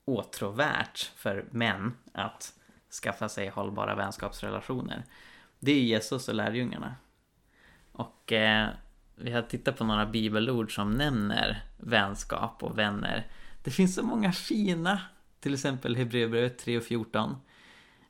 [0.05, 2.55] åtråvärt för män att
[3.03, 5.05] skaffa sig hållbara vänskapsrelationer.
[5.59, 6.95] Det är Jesus och lärjungarna.
[7.93, 8.69] Och eh,
[9.15, 13.27] vi har tittat på några bibelord som nämner vänskap och vänner.
[13.63, 15.01] Det finns så många fina,
[15.41, 17.37] till exempel Hebreerbrevet 3 och 14.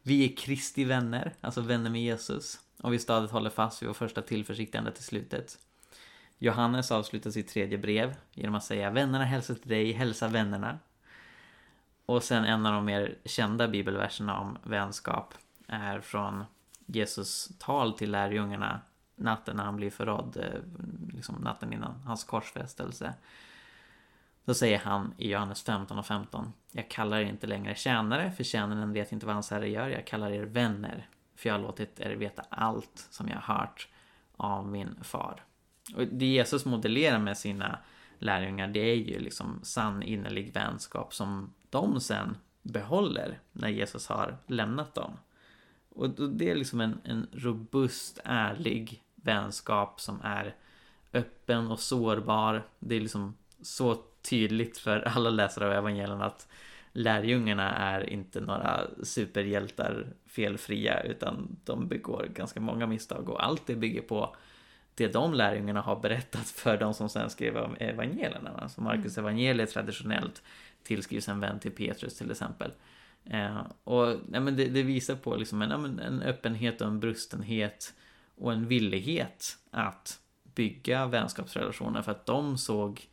[0.02, 2.60] Vi är Kristi vänner, alltså vänner med Jesus.
[2.78, 5.58] Och vi stadigt håller fast vid vår första tillförsikt ända till slutet.
[6.38, 10.78] Johannes avslutar sitt tredje brev genom att säga Vännerna hälsar till dig, hälsa vännerna.
[12.06, 15.34] Och sen en av de mer kända bibelverserna om vänskap
[15.66, 16.44] är från
[16.86, 18.80] Jesus tal till lärjungarna
[19.16, 20.60] natten när han blir förrådd, eh,
[21.14, 23.14] liksom natten innan hans korsfästelse.
[24.44, 28.44] Då säger han i Johannes 15 och 15 Jag kallar er inte längre tjänare, för
[28.44, 29.88] tjänaren vet inte vad hans herre gör.
[29.88, 33.88] Jag kallar er vänner, för jag har låtit er veta allt som jag har hört
[34.36, 35.42] av min far.
[35.94, 37.78] Och det Jesus modellerar med sina
[38.18, 44.36] lärjungar, det är ju liksom sann innerlig vänskap som de sen behåller när Jesus har
[44.46, 45.16] lämnat dem.
[45.88, 50.54] Och det är liksom en, en robust, ärlig vänskap som är
[51.12, 52.66] öppen och sårbar.
[52.78, 56.48] Det är liksom så tydligt för alla läsare av evangelierna att
[56.92, 63.74] lärjungarna är inte några superhjältar felfria utan de begår ganska många misstag och allt det
[63.74, 64.36] bygger på
[64.94, 68.50] det de lärjungarna har berättat för de som sen skrev evangelierna.
[68.58, 70.42] Alltså Markus evangeliet traditionellt
[70.82, 72.72] tillskrivs en vän till Petrus till exempel.
[73.24, 77.94] Eh, och ja, men det, det visar på liksom en, en öppenhet och en brustenhet
[78.36, 80.20] och en villighet att
[80.54, 83.08] bygga vänskapsrelationer för att de såg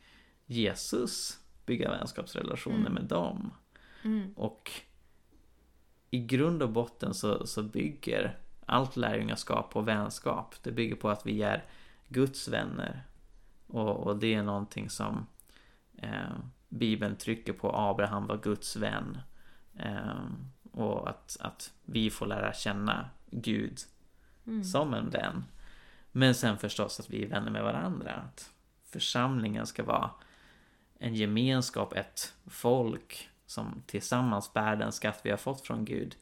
[0.46, 2.92] Jesus bygga vänskapsrelationer Mm.
[2.92, 3.52] med dem.
[4.04, 4.32] Mm.
[4.36, 4.70] Och
[6.10, 10.54] i grund och botten så, så bygger allt lärjungaskap på vänskap.
[10.62, 11.64] Det bygger på att vi är
[12.08, 13.02] Guds vänner.
[13.66, 15.26] Och, och det är någonting som
[15.98, 16.36] eh,
[16.68, 17.76] Bibeln trycker på.
[17.76, 19.18] Abraham var Guds vän.
[19.78, 20.24] Eh,
[20.72, 23.78] och att, att vi får lära känna Gud
[24.46, 24.64] Mm.
[24.64, 25.44] som en vän.
[26.12, 28.12] Men sen förstås att vi är vänner med varandra.
[28.14, 28.50] Att
[28.84, 30.10] församlingen ska vara
[30.98, 36.16] en gemenskap, ett folk som tillsammans bär den skatt vi har fått från Gud.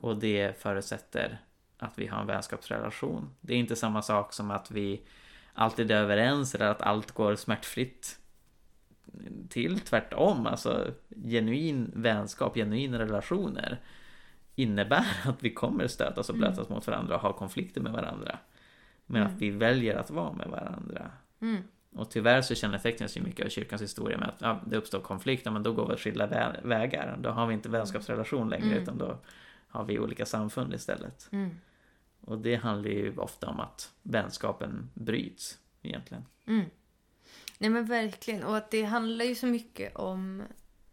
[0.00, 1.40] Och det förutsätter
[1.82, 3.30] att vi har en vänskapsrelation.
[3.40, 5.02] Det är inte samma sak som att vi
[5.54, 8.18] alltid är överens eller att allt går smärtfritt
[9.48, 9.80] till.
[9.80, 10.90] Tvärtom, alltså
[11.24, 13.80] genuin vänskap, genuina relationer
[14.54, 18.38] innebär att vi kommer stötas och blötas mot varandra och ha konflikter med varandra.
[19.06, 21.10] Men att vi väljer att vara med varandra.
[21.40, 21.62] Mm.
[21.94, 25.50] Och tyvärr så kännetecknas ju mycket av kyrkans historia med att ja, det uppstår konflikter
[25.50, 27.16] men då går vi skilda vä- vägar.
[27.20, 28.82] Då har vi inte vänskapsrelation längre Mm.
[28.82, 29.18] utan då
[29.68, 31.28] har vi olika samfund istället.
[31.32, 31.50] Mm.
[32.24, 36.24] Och det handlar ju ofta om att vänskapen bryts egentligen.
[36.46, 36.64] Mm.
[37.58, 38.42] Nej men verkligen.
[38.42, 40.42] Och att det handlar ju så mycket om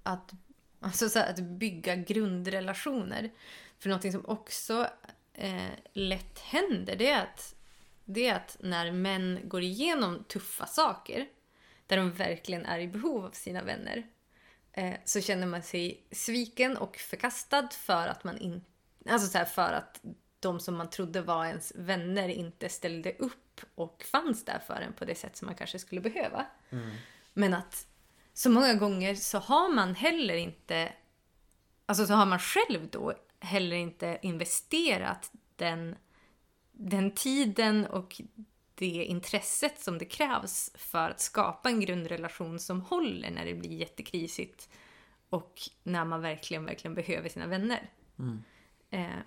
[0.04, 0.32] att,
[0.80, 3.32] alltså så här, att bygga grundrelationer.
[3.80, 4.88] För någonting som också
[5.34, 7.56] eh, lätt händer det är, att,
[8.06, 11.28] det är att när män går igenom tuffa saker.
[11.88, 14.08] där de verkligen är i behov av sina vänner,
[14.72, 18.66] eh, så känner man sig sviken och förkastad för att man inte...
[19.10, 20.02] Alltså så här, för att
[20.40, 24.94] de som man trodde var ens vänner inte ställde upp och fanns där för en
[24.94, 26.46] på det sätt som man kanske skulle behöva.
[27.34, 27.88] Men att
[28.34, 30.94] så många gånger så har man heller inte,
[31.86, 35.96] alltså så har man själv då heller inte investerat den,
[36.72, 38.22] den tiden och
[38.76, 43.74] det intresset som det krävs för att skapa en grundrelation som håller när det blir
[43.74, 44.70] jättekrisigt
[45.30, 47.90] och när man verkligen, verkligen behöver sina vänner.
[48.90, 49.20] Eh,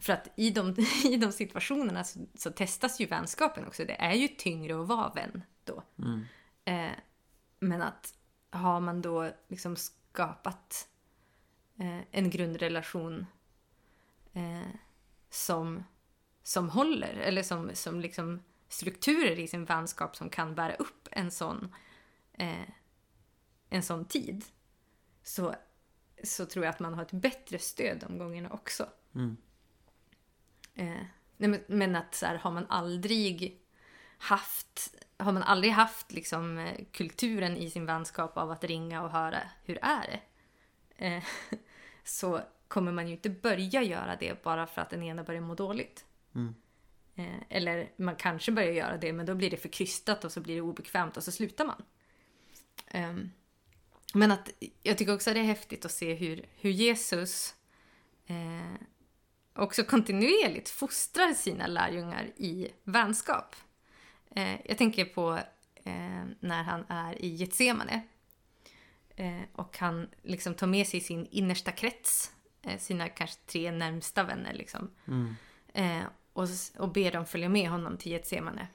[0.00, 3.84] för att i de, i de situationerna så, så testas ju vänskapen också.
[3.84, 5.82] Det är ju tyngre att vara vän då.
[6.64, 6.90] Eh,
[7.60, 8.14] men att
[8.50, 10.88] har man då liksom skapat
[11.78, 13.26] eh, en grundrelation
[14.32, 14.68] eh,
[15.30, 15.84] som,
[16.42, 21.30] som håller, eller som, som liksom strukturer i sin vänskap som kan bära upp en
[21.30, 21.74] sån,
[22.32, 22.68] eh,
[23.68, 24.44] en sån tid,
[25.22, 25.54] så,
[26.24, 28.88] så tror jag att man har ett bättre stöd de gångerna också.
[30.78, 33.60] Eh, men, men att så här, har man aldrig
[34.18, 39.10] haft har man aldrig haft liksom, eh, kulturen i sin vänskap av att ringa och
[39.10, 40.20] höra hur är det?
[41.06, 41.24] Eh,
[42.04, 45.54] så kommer man ju inte börja göra det bara för att den ena börjar må
[45.54, 46.04] dåligt.
[47.14, 50.40] Eh, eller man kanske börjar göra det men då blir det för krystat och så
[50.40, 51.82] blir det obekvämt och så slutar man.
[52.86, 53.30] Ehm,
[54.14, 54.50] men att
[54.82, 57.54] jag tycker också att det är häftigt att se hur, hur Jesus
[58.26, 58.74] eh,
[59.58, 63.56] också kontinuerligt fostrar sina lärjungar i vänskap.
[64.30, 65.38] Eh, jag tänker på
[65.74, 68.02] eh, när han är i Getsemane.
[69.16, 72.32] Eh, och han liksom tar med sig sin innersta krets,
[72.78, 74.54] sina kanske tre närmsta vänner.
[74.54, 74.90] Liksom.
[75.72, 78.66] Eh, och, och ber dem följa med honom till Getsemane.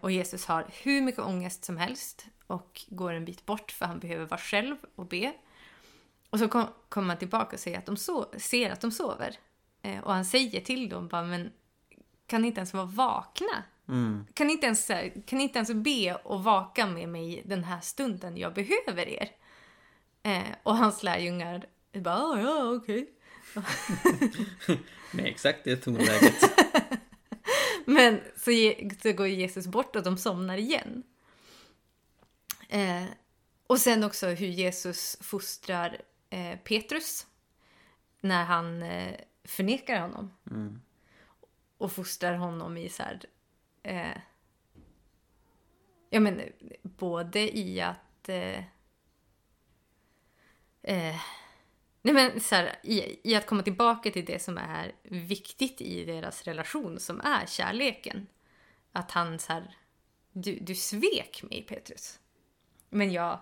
[0.00, 3.98] Och Jesus har hur mycket ångest som helst och går en bit bort för han
[3.98, 5.32] behöver vara själv och be.
[6.30, 9.36] Och så kom, kommer han tillbaka och säger att de so ser att de sover.
[9.86, 11.52] Eh, och han säger till dem bara, men
[12.26, 13.62] kan ni inte ens vara vakna?
[14.34, 14.86] Kan, ni inte ens,
[15.26, 19.30] kan ni inte ens be och vaka med mig den här stunden jag behöver er?
[20.22, 23.10] Eh, och hans lärjungar bara, "Ja, ja, okej.
[25.12, 26.34] Med exakt det tonläget.
[27.84, 28.50] Men så,
[29.02, 31.02] så går Jesus bort och de somnar igen.
[32.68, 33.04] Eh,
[33.66, 37.26] och sen också hur Jesus fostrar eh, Petrus
[38.20, 39.14] när han eh,
[39.46, 40.32] förnekar honom.
[41.78, 43.20] Och fostrar honom i så här...
[43.82, 44.18] Eh,
[46.10, 46.42] ja, men
[46.82, 48.28] både i att...
[48.28, 48.58] Eh,
[50.82, 51.20] eh,
[52.02, 56.04] nej, men så här, i, I att komma tillbaka till det som är viktigt i
[56.04, 58.26] deras relation, som är kärleken.
[58.92, 59.76] Att han så här...
[60.32, 62.20] Du, du svek mig, Petrus.
[62.88, 63.40] Men jag,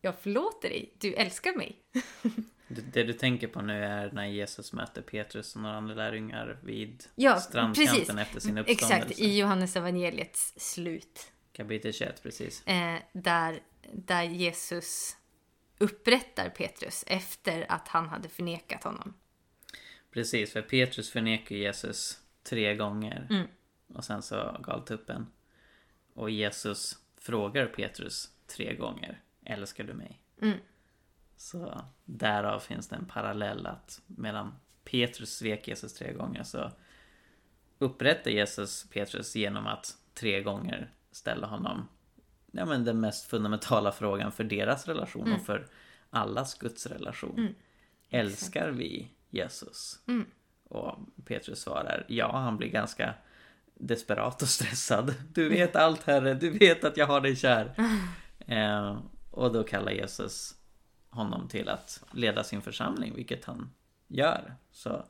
[0.00, 0.94] jag förlåter dig.
[0.98, 1.82] Du älskar mig.
[2.68, 6.58] Det, det du tänker på nu är när Jesus möter Petrus och några andra lärjungar
[6.62, 8.10] vid Ja, strandkanten precis.
[8.18, 8.94] efter sin uppståndelse.
[8.96, 11.32] Exakt, i Johannes evangeliets slut.
[11.52, 12.66] Kapitel 21, precis.
[12.66, 13.60] Eh, där,
[13.92, 15.16] där Jesus
[15.78, 19.14] upprättar Petrus efter att han hade förnekat honom.
[20.10, 23.26] Precis, för Petrus förnekar Jesus tre gånger.
[23.30, 23.46] Mm.
[23.94, 25.26] Och sen så galtuppen.
[26.14, 29.20] Och Jesus frågar Petrus tre gånger.
[29.44, 30.20] Älskar du mig?
[30.42, 30.58] Mm.
[31.36, 36.70] Så därav finns det en parallell att medan Petrus svek Jesus tre gånger så
[37.78, 41.88] upprättar Jesus Petrus genom att tre gånger ställa honom
[42.56, 45.66] ja, men den mest fundamentala frågan för deras relation och för
[46.10, 47.54] allas Guds relation.
[48.10, 49.98] Älskar vi Jesus?
[50.64, 53.14] Och Petrus svarar ja, han blir ganska
[53.74, 55.14] desperat och stressad.
[55.32, 57.74] Du vet allt Herre, du vet att jag har dig kär.
[58.48, 58.98] Eh,
[59.30, 60.54] och då kallar Jesus
[61.10, 63.70] honom till att leda sin församling, vilket han
[64.08, 64.54] gör.
[64.70, 65.02] Så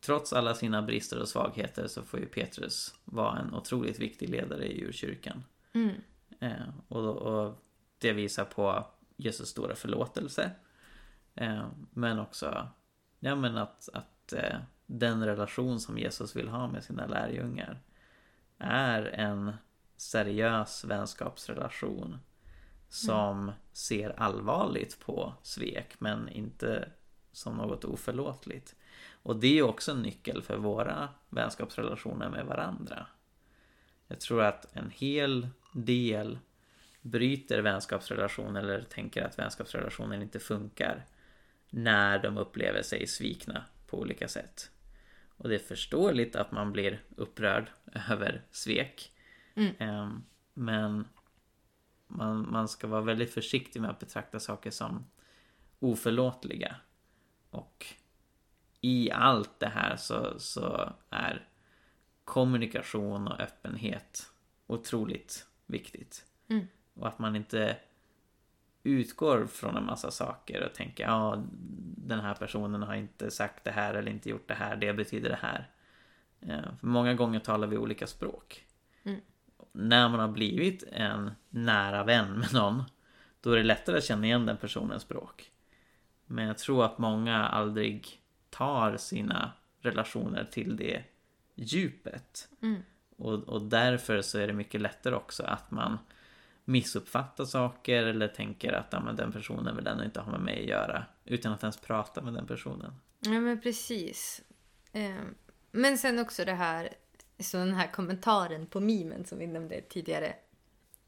[0.00, 4.66] trots alla sina brister och svagheter så får ju Petrus vara en otroligt viktig ledare
[4.66, 5.44] i urkyrkan.
[6.40, 7.64] Eh, och, och
[7.98, 10.50] det visar på Jesus stora förlåtelse.
[11.34, 12.68] Eh, men också
[13.20, 17.80] ja, men att, att eh, den relation som Jesus vill ha med sina lärjungar
[18.58, 19.52] är en
[19.96, 22.18] seriös vänskapsrelation
[22.90, 26.88] som ser allvarligt på svek men inte
[27.32, 28.74] som något oförlåtligt.
[29.22, 33.06] Och det är också en nyckel för våra vänskapsrelationer med varandra.
[34.06, 36.38] Jag tror att en hel del
[37.02, 41.06] bryter vänskapsrelation eller tänker att vänskapsrelationen inte funkar
[41.70, 44.70] när de upplever sig svikna på olika sätt.
[45.28, 47.70] Och det är förståeligt att man blir upprörd
[48.10, 49.12] över svek.
[49.78, 50.24] Ehm,
[50.54, 51.08] Men
[52.10, 55.04] man, man ska vara väldigt försiktig med att betrakta saker som
[55.78, 56.76] oförlåtliga.
[57.50, 57.86] Och
[58.80, 61.48] i allt det här så, så är
[62.24, 64.32] kommunikation och öppenhet
[64.66, 66.26] otroligt viktigt.
[66.48, 66.66] Mm.
[66.94, 67.76] Och att man inte
[68.82, 71.44] utgår från en massa saker och tänker ja
[71.96, 75.28] den här personen har inte sagt det här eller inte gjort det här, det betyder
[75.28, 75.70] det här.
[76.40, 78.66] Eh, för många gånger talar vi olika språk.
[79.02, 79.20] Mm.
[79.72, 82.84] När man har blivit en nära vän med någon
[83.40, 85.50] då är det lättare att känna igen den personens språk.
[86.26, 91.04] Men jag tror att många aldrig tar sina relationer till det
[91.54, 92.48] djupet.
[92.62, 92.82] Mm.
[93.16, 95.98] Och, och därför så är det mycket lättare också att man
[96.64, 100.60] missuppfattar saker eller tänker att ja, men den personen vill ändå inte ha med mig
[100.60, 101.04] att göra.
[101.24, 102.92] Utan att ens prata med den personen.
[103.20, 104.42] Ja men precis.
[104.92, 105.14] Eh,
[105.70, 106.88] men sen också det här,
[107.40, 110.34] så den här kommentaren på mimen som vi nämnde tidigare.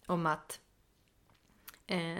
[0.07, 0.61] Om att
[1.87, 2.18] eh,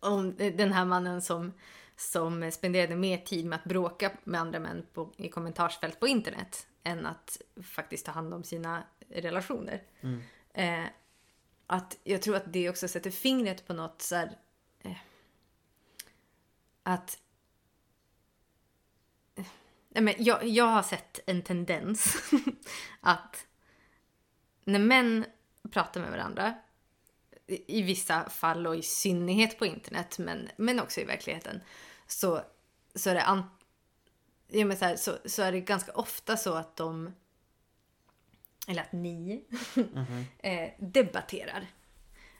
[0.00, 1.52] om den här mannen som,
[1.96, 6.66] som spenderade mer tid med att bråka med andra män på, i kommentarsfält på internet
[6.82, 9.82] än att faktiskt ta hand om sina relationer.
[10.00, 10.22] Mm.
[10.54, 10.90] Eh,
[11.66, 14.38] att jag tror att det också sätter fingret på något så här,
[14.80, 14.96] eh,
[16.82, 17.18] att
[19.96, 22.16] nej men jag, jag har sett en tendens
[23.00, 23.46] att
[24.64, 25.24] när män
[25.70, 26.54] pratar med varandra
[27.46, 31.60] i, vissa fall och i synnerhet på internet men, men också i verkligheten
[32.06, 32.40] så,
[32.94, 33.42] så är det an,
[34.48, 37.12] ja, men så, här, så, så är det ganska ofta så att de
[38.66, 39.44] eller att ni
[40.38, 41.66] eh, debatterar.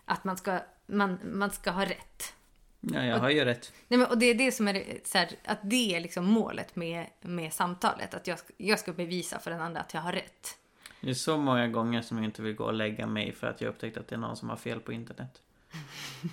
[0.04, 2.34] Att man ska, man, man ska ha rätt.
[2.80, 3.72] Ja, jag har ju rätt.
[3.88, 6.76] Nej, men, och det är det som är så här, att det är liksom målet
[6.76, 8.14] med, med samtalet.
[8.14, 10.58] Att jag, jag ska bevisa för den andra att jag har rätt.
[11.00, 13.60] Det är så många gånger som jag inte vill gå och lägga mig för att
[13.60, 15.42] jag upptäckt att det är någon som har fel på internet.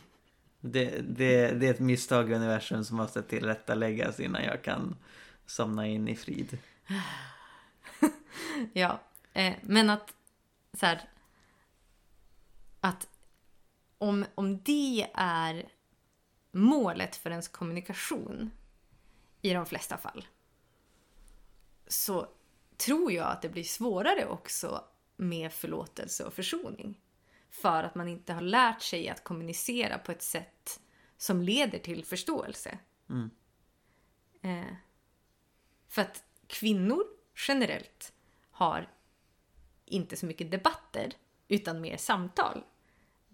[0.66, 4.96] Det, det, det är ett misstag i universum som måste tillrättaläggas innan jag kan
[5.46, 6.58] somna in i frid.
[8.74, 9.00] Ja,
[9.34, 10.14] eh, men att
[10.74, 11.02] så här,
[12.80, 13.08] att
[13.98, 15.66] om, om det är
[16.54, 18.52] målet för ens kommunikation
[19.42, 20.28] i de flesta fall
[21.88, 22.28] så
[22.78, 24.84] tror jag att det blir svårare också
[25.16, 27.02] med förlåtelse och försoning.
[27.50, 30.80] För att man inte har lärt sig att kommunicera på ett sätt
[31.18, 32.80] som leder till förståelse.
[33.10, 33.30] Mm.
[34.42, 34.76] Eh,
[35.88, 37.04] för att kvinnor
[37.48, 38.14] generellt
[38.52, 38.90] har
[39.86, 41.14] inte så mycket debatter
[41.48, 42.64] utan mer samtal.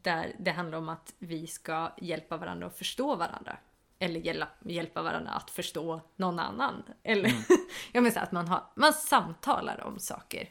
[0.01, 3.57] Där det handlar om att vi ska hjälpa varandra att förstå varandra.
[3.99, 6.83] Eller hjälpa, varandra att förstå någon annan.
[7.03, 7.31] Eller
[7.91, 10.49] jag menar så att man, har, man samtalar om saker.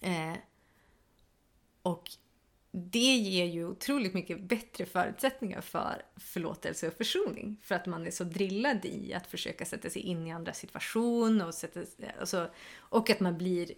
[0.00, 0.34] Eh,
[1.82, 2.10] och
[2.70, 7.60] det ger ju otroligt mycket bättre förutsättningar för förlåtelse och försoning.
[7.62, 11.40] För att man är så drillad i att försöka sätta sig in i andra situation
[11.40, 11.80] och, sätta,
[12.20, 13.72] alltså, och att man blir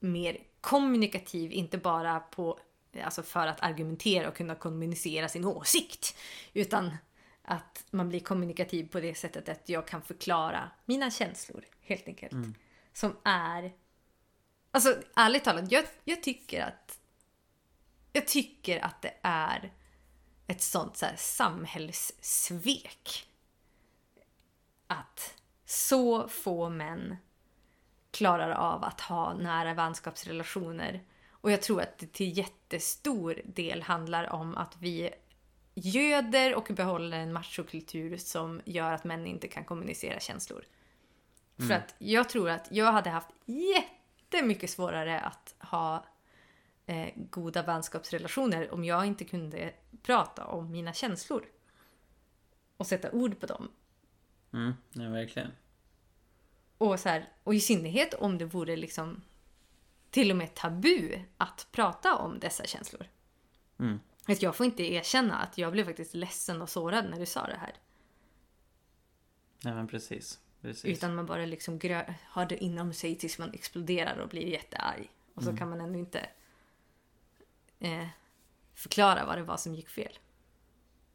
[0.00, 2.60] mer kommunikativ, inte bara på,
[3.04, 6.16] alltså för att argumentera och kunna kommunicera sin åsikt.
[6.52, 6.96] Utan
[7.42, 12.32] att man blir kommunikativ på det sättet att jag kan förklara mina känslor, helt enkelt.
[12.92, 13.72] Som är...
[14.70, 16.98] Alltså ärligt talat, jag, jag tycker att
[18.12, 19.72] jag tycker att det är
[20.46, 23.26] ett sånt så här samhällssvek.
[24.86, 27.16] Att så få män
[28.10, 31.02] klarar av att ha nära vänskapsrelationer.
[31.42, 35.10] Och jag tror att det till jättestor del handlar om att vi
[35.74, 40.64] göder och behåller en machokultur som gör att män inte kan kommunicera känslor.
[41.56, 46.04] För att jag tror att jag hade haft jättemycket svårare att ha
[46.86, 51.44] eh, goda vänskapsrelationer om jag inte kunde prata om mina känslor.
[52.76, 53.70] Och sätta ord på dem.
[54.52, 55.50] Mm, ja, verkligen.
[56.78, 59.22] Och, så här, och i synnerhet om det vore liksom
[60.12, 63.06] till och med tabu att prata om dessa känslor.
[63.78, 64.00] Mm.
[64.26, 67.46] Att jag får inte erkänna att jag blev faktiskt ledsen och sårad när du sa
[67.46, 67.74] det här.
[69.64, 70.40] Nej men precis.
[70.60, 70.84] precis.
[70.84, 71.80] Utan man bara liksom
[72.24, 75.10] har det inom sig tills man exploderar och blir jättearg.
[75.34, 76.28] Och så kan man ändå inte
[77.78, 78.06] eh,
[78.74, 80.18] förklara vad det var som gick fel.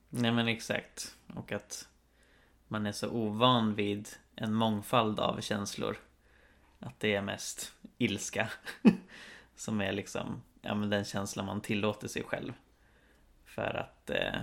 [0.10, 1.18] Nej men exakt.
[1.36, 1.88] Och att
[2.68, 5.98] man är så ovan vid en mångfald av känslor.
[6.80, 8.50] Att det är mest ilska.
[9.56, 12.54] som är liksom ja, men den känslan man tillåter sig själv.
[13.46, 14.36] För att, eh,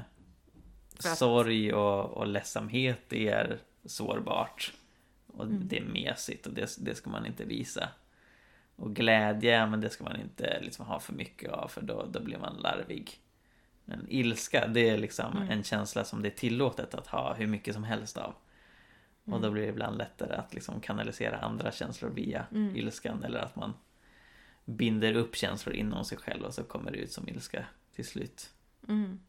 [1.03, 4.73] För att- sorg och, och ledsamhet är sårbart.
[5.27, 7.89] Och det är mesigt och det, det ska man inte visa.
[8.77, 12.21] Och glädje, men det ska man inte liksom ha för mycket av för då, då
[12.21, 13.21] blir man larvig.
[13.87, 15.51] en ilska, det är liksom Mm.
[15.51, 18.35] en känsla som det är tillåtet att ha hur mycket som helst av.
[19.25, 19.53] Och då Mm.
[19.53, 22.77] blir det ibland lättare att liksom kanalisera andra känslor via Mm.
[22.77, 23.73] ilskan eller att man
[24.65, 28.53] binder upp känslor inom sig själv och så kommer det ut som ilska till slut.
[28.89, 29.21] Mm.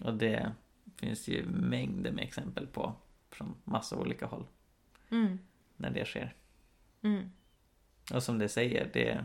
[0.00, 0.52] Och det
[0.96, 2.94] finns ju mängder med exempel på
[3.30, 4.46] från massa olika håll
[5.10, 5.38] Mm.
[5.76, 6.34] när det sker.
[7.02, 7.30] Mm.
[8.14, 9.24] Och som det säger, det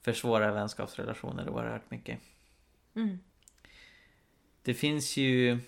[0.00, 2.20] försvårar vänskapsrelationer oerhört mycket.
[2.94, 3.18] Mm.
[4.62, 5.58] Det finns ju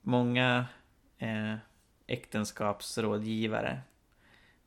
[0.00, 0.66] många
[1.18, 1.54] eh,
[2.06, 3.80] äktenskapsrådgivare.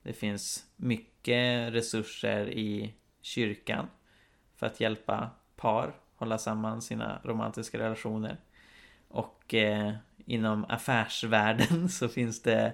[0.04, 3.88] Det finns mycket resurser i kyrkan
[4.56, 8.38] för att hjälpa par hålla samman sina romantiska relationer.
[9.08, 9.94] Och eh,
[10.26, 12.74] inom affärsvärlden så finns det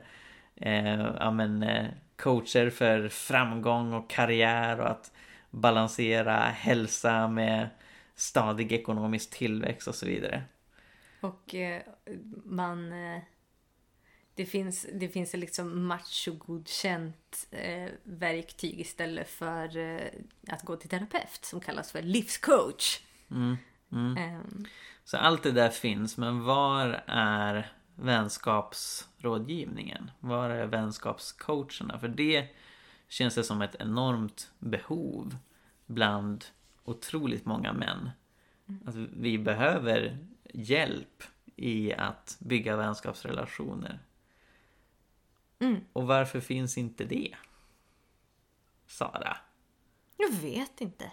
[0.55, 1.85] eh, ja, men, eh,
[2.15, 5.11] coacher för framgång och karriär och att
[5.49, 7.69] balansera hälsa med
[8.15, 10.43] stadig ekonomisk tillväxt och så vidare.
[11.21, 11.81] Och eh,
[12.45, 12.93] man...
[12.93, 13.21] Eh,
[14.35, 20.07] det finns, det finns ett liksom machogodkänt eh, verktyg istället för eh,
[20.47, 22.99] att gå till terapeut som kallas för livscoach.
[23.31, 23.57] Mm,
[23.91, 24.17] mm.
[24.17, 24.65] Ehm,
[25.03, 30.11] Så allt det där finns, men var är vänskapsrådgivningen?
[30.19, 31.99] Var är vänskapscoacherna?
[31.99, 32.47] För det
[33.07, 35.37] känns det som ett enormt behov
[35.85, 36.45] bland
[36.83, 38.09] otroligt många män.
[38.85, 40.17] Att vi behöver
[40.53, 41.23] hjälp
[41.55, 43.99] i att bygga vänskapsrelationer.
[45.59, 45.85] Mm.
[45.93, 47.35] Och varför finns inte det?
[48.87, 49.37] Sara?
[50.17, 51.11] jag vet inte.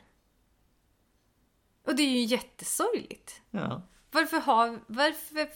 [1.85, 3.43] Och det är ju jättesorgligt.
[3.51, 3.83] Ja.
[4.11, 5.47] Varför, har, varför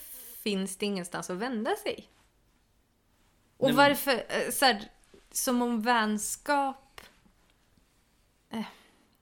[0.43, 2.09] finns det ingenstans att vända sig?
[3.57, 4.91] Och Nej, men- varför, eh, så här,
[5.30, 7.01] som om vänskap...
[8.51, 8.64] Eh,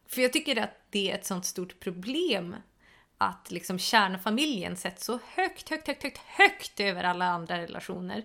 [0.06, 2.56] För jag tycker att det är ett sånt stort problem
[3.18, 8.24] att liksom kärnfamiljen sätts så högt, högt, högt, högt, högt över alla andra relationer.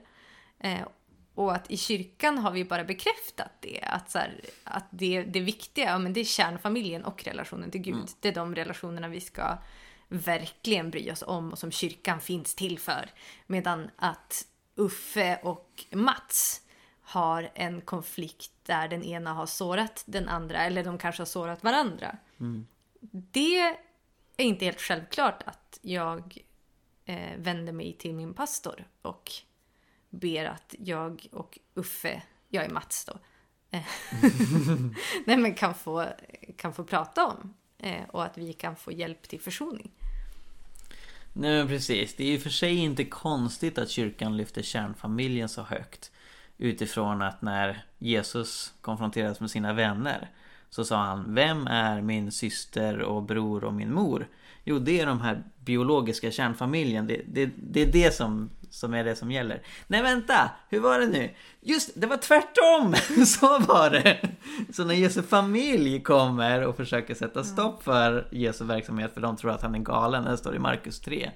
[1.40, 3.80] Och att i kyrkan har vi bara bekräftat det.
[3.84, 8.10] Att, så här, att det, det viktiga men det är kärnfamiljen och relationen till Gud.
[8.20, 9.58] Det är de relationerna vi ska
[10.08, 13.10] verkligen bry oss om och som kyrkan finns till för.
[13.48, 16.62] Medan att Uffe och Mats
[17.02, 21.64] har en konflikt där den ena har sårat den andra eller de kanske har sårat
[21.64, 22.18] varandra.
[23.12, 23.78] Det är
[24.38, 26.38] inte helt självklart att jag
[27.06, 29.32] eh, vänder mig till min pastor och
[30.10, 33.20] ber att jag och Uffe, jag är Mats då,
[33.72, 33.84] eh,
[35.26, 36.06] nej men kan få,
[36.58, 39.92] kan få prata om eh, och att vi kan få hjälp till försoning.
[41.34, 45.62] Nej men precis, det är ju för sig inte konstigt att kyrkan lyfter kärnfamiljen så
[45.62, 46.12] högt.
[46.58, 50.30] Utifrån att när Jesus konfronterades med sina vänner
[50.70, 54.28] så sa han Vem är min syster och bror och min mor?
[54.64, 57.08] Jo, det är de här biologiska kärnfamiljen.
[57.08, 59.62] Det, det, det är det som, som är det som gäller.
[59.88, 61.30] Nej vänta, hur var det nu?
[61.62, 62.96] Just det var tvärtom!
[63.26, 64.20] Så var det!
[64.74, 69.52] Så när Jesu familj kommer och försöker sätta stopp för Jesu verksamhet för de tror
[69.52, 71.32] att han är galen, det står i Markus 3.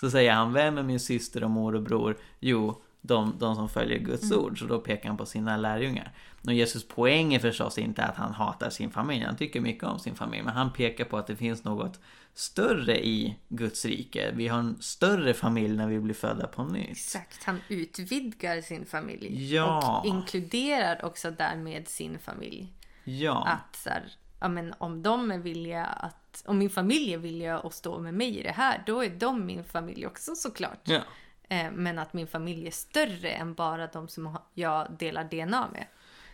[0.00, 2.16] Så säger han, vem är min syster och mor och bror?
[2.40, 4.58] Jo, de, de som följer Guds ord.
[4.58, 6.12] Så då pekar han på sina lärjungar.
[6.46, 9.24] Och Jesus poäng är förstås inte att han hatar sin familj.
[9.24, 10.42] Han tycker mycket om sin familj.
[10.42, 12.00] Men han pekar på att det finns något
[12.34, 14.32] större i Guds rike.
[14.34, 16.90] Vi har en större familj när vi blir födda på nytt.
[16.90, 19.98] Exakt, han utvidgar sin familj Ja.
[20.00, 22.72] och inkluderar också därmed sin familj.
[23.04, 24.02] Ja, Att så här,
[24.40, 28.14] ja, men om de är villiga att, om min familj är villiga att stå med
[28.14, 30.80] mig i det här, då är de min familj också såklart.
[30.84, 31.00] ja.
[31.48, 35.86] Eh, men att min familj är större än bara de som jag delar DNA med.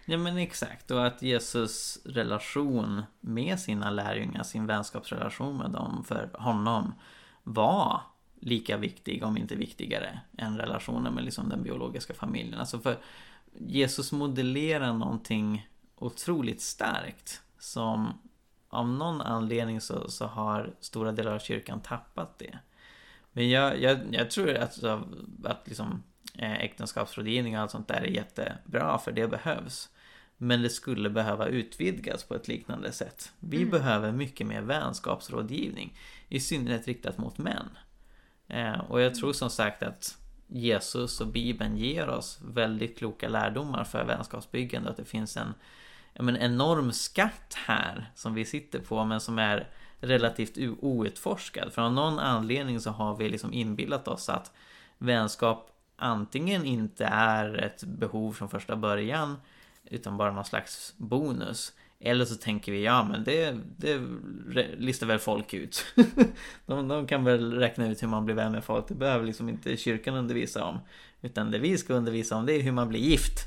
[0.04, 6.30] Ja men exakt och att Jesus relation med sina lärjungar, sin vänskapsrelation med dem för
[6.34, 6.94] honom
[7.42, 8.00] var
[8.40, 12.60] lika viktig om inte viktigare än relationen med liksom den biologiska familjen.
[12.60, 12.98] Alltså för
[13.58, 18.20] Jesus modellerar någonting otroligt starkt som
[18.68, 22.58] av någon anledning så, så har stora delar av kyrkan tappat det.
[23.32, 24.84] Men jag, jag, jag tror att,
[25.44, 26.02] att liksom,
[26.38, 29.88] eh, äktenskapsrådgivning och allt sånt där är jättebra för det behövs.
[30.36, 33.32] Men det skulle behöva utvidgas på ett liknande sätt.
[33.40, 35.98] Vi behöver mycket mer vänskapsrådgivning.
[36.28, 37.78] I synnerhet riktat mot män.
[38.48, 43.84] Eh, och jag tror som sagt att Jesus och Bibeln ger oss väldigt kloka lärdomar
[43.84, 44.90] för vänskapsbyggande.
[44.90, 45.54] Att det finns en
[46.14, 49.68] men enorm skatt här som vi sitter på men som är
[50.00, 51.72] relativt outforskad.
[51.72, 54.52] För av någon anledning så har vi liksom inbillat oss att
[54.98, 59.36] vänskap antingen inte är ett behov från första början
[59.84, 61.72] utan bara någon slags bonus.
[62.00, 64.00] Eller så tänker vi, ja men det, det
[64.78, 65.84] listar väl folk ut.
[66.66, 68.88] de, de kan väl räkna ut hur man blir vän med folk.
[68.88, 70.78] Det behöver liksom inte kyrkan undervisa om.
[71.20, 73.38] Utan det vi ska undervisa om det är hur man blir gift.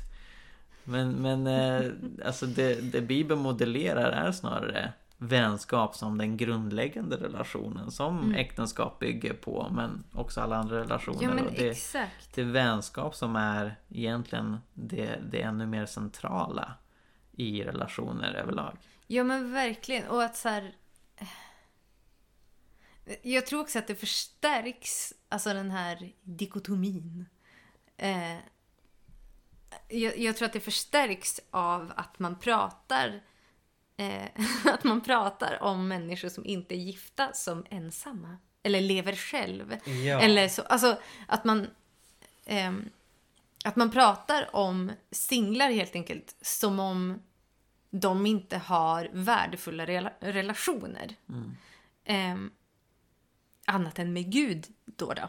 [0.84, 1.92] Men, men eh,
[2.24, 4.92] alltså det, det Bibeln modellerar är snarare
[5.28, 8.34] vänskap som den grundläggande relationen som Mm.
[8.34, 11.22] äktenskap bygger på men också alla andra relationer.
[11.22, 12.34] Ja men det, exakt.
[12.34, 16.74] det är vänskap som är egentligen det, det ännu mer centrala
[17.32, 18.78] i relationer överlag.
[19.06, 20.08] Ja men verkligen.
[20.08, 20.74] Och att så här...
[23.22, 27.26] Jag tror också att det förstärks, alltså den här dikotomin.
[27.96, 28.36] Eh,
[29.88, 33.20] jag, jag tror att det förstärks av att man pratar
[33.96, 34.28] eh,
[34.64, 38.36] att man pratar om människor som inte är gifta som ensamma.
[38.62, 39.76] Eller lever själv.
[39.84, 40.20] Ja.
[40.20, 41.66] Eller så, alltså att man
[42.46, 42.90] ehm,
[43.64, 47.22] att man pratar om singlar helt enkelt som om
[47.90, 51.16] de inte har värdefulla rela- relationer.
[52.04, 52.50] Ehm,
[53.66, 55.12] annat än med Gud då.
[55.12, 55.28] då.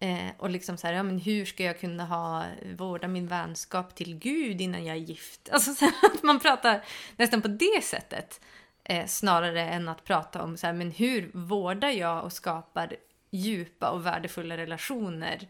[0.00, 2.44] Eh, och liksom så här, ja men hur ska jag kunna ha,
[2.76, 5.48] vårda min vänskap till Gud innan jag är gift?
[5.52, 6.84] Alltså så här, att man pratar
[7.16, 8.40] nästan på det sättet.
[8.84, 12.96] Eh, snarare än att prata om så här, men hur vårdar jag och skapar
[13.30, 15.48] djupa och värdefulla relationer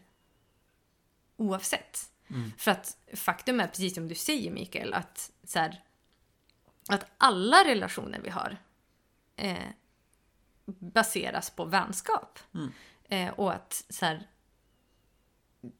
[1.37, 2.09] oavsett.
[2.57, 5.81] För att faktum är, precis som du säger Mikael, att, så här,
[6.89, 8.57] att alla relationer vi har
[9.35, 9.57] eh,
[10.65, 12.39] baseras på vänskap.
[13.13, 14.27] Eh, och att så här,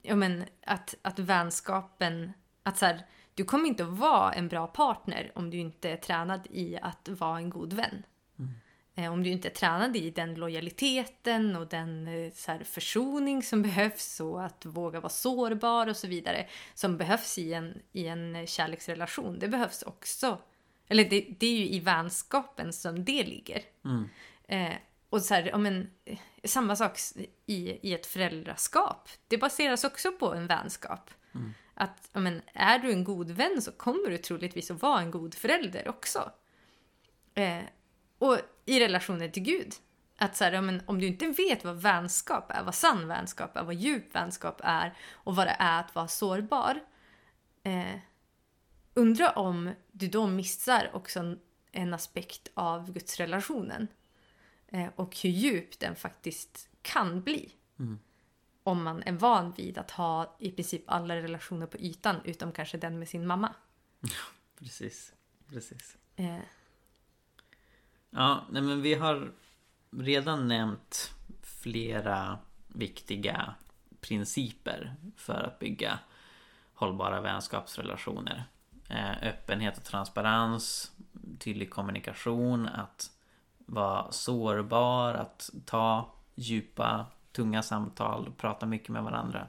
[0.02, 4.68] ja men att, att vänskapen, att så här, du kommer inte att vara en bra
[4.68, 8.04] partner om du inte är tränad i att vara en god vän.
[8.96, 13.44] Eh, om du inte är tränad i den lojaliteten och den eh, så här, försoning
[13.44, 18.08] som behövs och att våga vara sårbar och så vidare som behövs i en, i
[18.08, 19.40] en kärleksrelation.
[19.40, 20.38] Det behövs också.
[20.88, 23.62] Eller det, det är ju i vänskapen som det ligger.
[24.48, 24.74] Eh,
[25.10, 27.00] och så här, ja, men, eh, samma sak
[27.46, 29.10] i, i ett föräldraskap.
[29.28, 31.10] Det baseras också på en vänskap.
[31.74, 35.12] Att ja, men, är du en god vän så kommer du troligtvis att vara en
[35.12, 36.32] god förälder också.
[37.34, 37.64] Eh,
[38.18, 39.74] och i relationen till Gud.
[40.18, 43.64] Att så här, men, om du inte vet vad vänskap är, vad sann vänskap är,
[43.64, 46.80] vad djup vänskap är och vad det är att vara sårbar.
[47.64, 48.00] Eh,
[48.94, 51.40] undra om du då missar också en,
[51.72, 53.82] en aspekt av gudsrelationen.
[53.82, 53.88] Eh,
[54.96, 57.52] och hur djup den faktiskt kan bli.
[58.64, 62.78] Om man är van vid att ha i princip alla relationer på ytan utom kanske
[62.78, 63.54] den med sin mamma.
[64.60, 65.14] Precis.
[65.50, 65.98] Precis.
[66.16, 66.40] Eh,
[68.16, 69.32] Ja, nej men vi har
[69.92, 71.12] redan nämnt
[71.42, 73.56] flera viktiga
[74.02, 76.00] principer för att bygga
[76.74, 78.44] hållbara vänskapsrelationer.
[78.90, 80.92] Eh, öppenhet och transparens,
[81.40, 83.12] tydlig kommunikation, att
[83.74, 89.48] vara sårbar, att ta djupa, tunga samtal, prata mycket med varandra.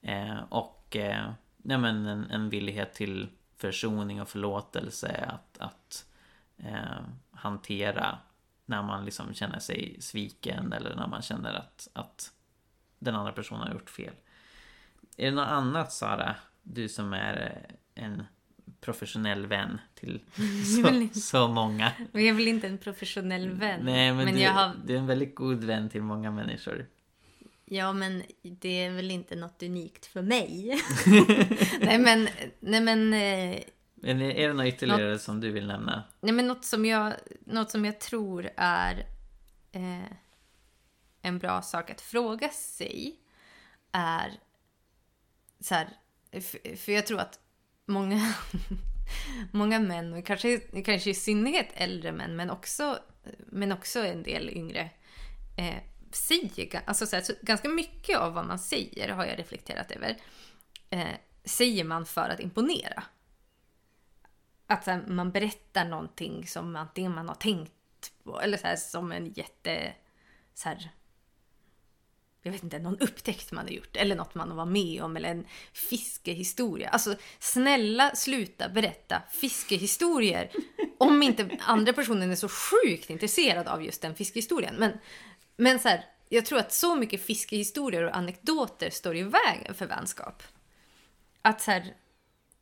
[0.00, 6.06] Eh, och eh, nej men en, en villighet till försoning och förlåtelse, att, att
[6.56, 8.18] eh, hantera
[8.64, 12.32] när man liksom känner sig sviken eller när man känner att, att
[12.98, 14.14] den andra personen har gjort fel.
[15.16, 18.22] Är det något annat Sara, du som är en
[18.80, 20.20] professionell vän till
[21.14, 21.92] så, så många?
[22.12, 23.80] men jag är väl inte en professionell vän.
[23.84, 26.86] Nej men, du, jag har, du är en väldigt god vän till många människor.
[27.64, 30.66] ja, men det är väl inte något unikt för mig.
[31.80, 32.28] nej men,
[32.60, 33.60] nej men, eh,
[33.94, 36.04] Men är det något ytterligare som du vill nämna?
[36.20, 39.06] nej men något som jag, något som jag tror är
[39.72, 40.12] eh,
[41.22, 43.16] en bra sak att fråga sig
[43.92, 44.40] är
[45.60, 45.88] så här,
[46.76, 47.38] för jag tror att
[47.90, 48.34] många,
[49.50, 52.98] många män, och kanske, kanske i synnerhet äldre män, men också,
[53.46, 54.90] men också en del yngre,
[55.56, 55.76] eh,
[56.12, 60.16] säger alltså så här, så ganska mycket av vad man säger, har jag reflekterat över,
[60.90, 61.14] eh,
[61.44, 63.02] säger man för att imponera.
[64.66, 67.72] Att här, man berättar någonting som antingen man har tänkt
[68.24, 69.94] på, eller så här, som en jätte...
[70.54, 70.90] Så här,
[72.42, 75.30] jag vet inte, någon upptäckt man har gjort eller något man var med om eller
[75.30, 76.88] en fiskehistoria.
[76.88, 80.50] Alltså snälla sluta berätta fiskehistorier
[80.98, 84.74] om inte andra personen är så sjukt intresserad av just den fiskehistorien.
[84.78, 84.92] Men,
[85.56, 89.86] men så här, jag tror att så mycket fiskehistorier och anekdoter står i vägen för
[89.86, 90.42] vänskap.
[91.42, 91.94] Att så här,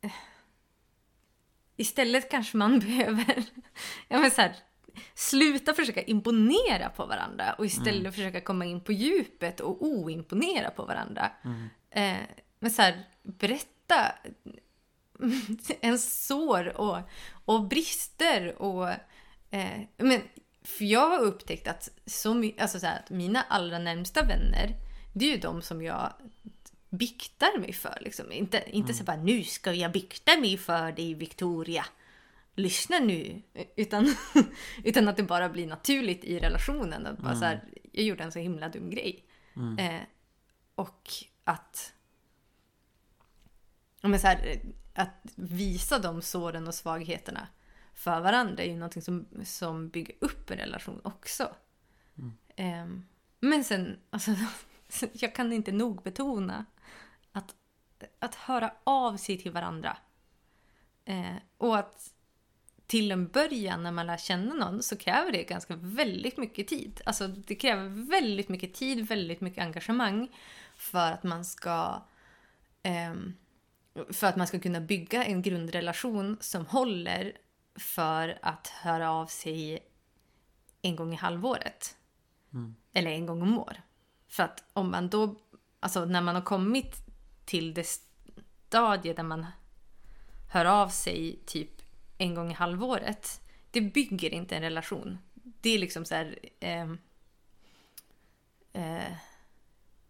[0.01, 0.11] eh,
[1.77, 3.43] istället kanske man behöver
[4.07, 4.55] ja, men så här,
[5.15, 10.85] sluta försöka imponera på varandra och istället försöka komma in på djupet och oimponera på
[10.85, 11.31] varandra.
[11.91, 12.17] Eh,
[12.59, 14.11] men så här, berätta
[15.81, 16.97] ens sår och,
[17.45, 18.89] och brister och...
[19.51, 20.21] Eh, men,
[20.63, 24.75] för jag har upptäckt att, så, alltså så här, att mina allra närmsta vänner,
[25.13, 26.13] det är ju de som jag
[26.89, 27.97] biktar mig för.
[28.01, 28.31] Liksom.
[28.31, 31.85] Inte, inte så bara nu ska jag bikta mig för dig Victoria.
[32.59, 33.41] Lyssna nu.
[33.75, 34.15] Utan,
[34.83, 37.05] utan att det bara blir naturligt i relationen.
[37.05, 39.25] Att bara så här, jag gjorde en så himla dum grej.
[39.79, 40.01] Eh,
[40.75, 41.09] och
[41.43, 41.93] att...
[44.01, 44.61] Men så här,
[44.93, 47.47] att visa de såren och svagheterna
[47.93, 51.55] för varandra är ju någonting som, som bygger upp en relation också.
[52.55, 53.05] Ehm,
[53.39, 54.31] men sen, alltså,
[55.13, 56.65] jag kan inte nog betona
[57.31, 57.55] att,
[58.19, 59.97] att höra av sig till varandra.
[61.05, 62.13] Eh, och att
[62.89, 67.01] till en början när man lär känna någon så kräver det ganska väldigt mycket tid.
[67.05, 70.29] Alltså det kräver väldigt mycket tid, väldigt mycket engagemang
[70.75, 72.01] för att man ska
[72.83, 73.33] ehm,
[74.09, 77.33] för att man ska kunna bygga en grundrelation som håller
[77.75, 79.79] för att höra av sig
[80.81, 81.97] en gång i halvåret.
[82.93, 83.81] Eller en gång om år.
[84.27, 85.35] För att om man då,
[85.79, 86.95] alltså när man har kommit
[87.45, 87.87] till det
[88.67, 89.45] stadie där man
[90.51, 91.78] hör av sig typ
[92.19, 93.41] en gång i halvåret.
[93.71, 95.17] Det bygger inte en relation.
[95.33, 96.39] Det är liksom så här...
[96.59, 96.97] ehm,
[98.73, 99.13] eh,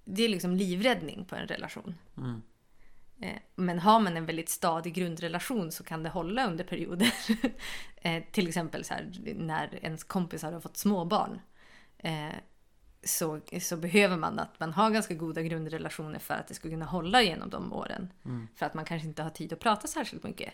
[0.06, 1.96] det är liksom livräddning på en relation.
[2.18, 2.42] Mm.
[3.22, 7.14] Eh, Men har man en väldigt stadig grundrelation så kan det hålla under perioder.
[8.02, 11.40] Eh, Till exempel så här, när ens kompisar har fått småbarn.
[11.98, 12.30] eh,
[13.04, 16.86] Så, så behöver man att man har ganska goda grundrelationer för att det ska kunna
[16.86, 18.14] hålla genom de åren.
[18.56, 20.54] För att man kanske inte har tid att prata särskilt mycket.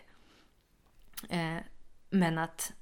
[1.28, 1.58] Eh,
[2.10, 2.72] Men att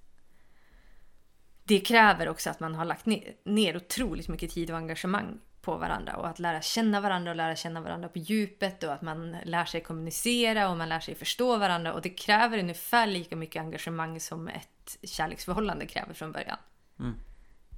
[1.64, 5.76] det kräver också att man har lagt ne- ner otroligt mycket tid och engagemang på
[5.76, 9.36] varandra och att lära känna varandra och lära känna varandra på djupet och att man
[9.44, 13.60] lär sig kommunicera och man lär sig förstå varandra och det kräver ungefär lika mycket
[13.60, 16.58] engagemang som ett kärleksförhållande kräver från början.
[16.98, 17.14] Mm.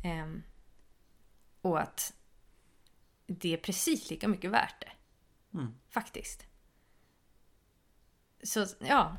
[0.05, 0.43] Ehm,
[1.61, 2.13] och att
[3.27, 4.93] det är precis lika mycket värt det.
[5.59, 5.75] Mm.
[5.89, 6.47] Faktiskt.
[8.43, 9.17] Så ja,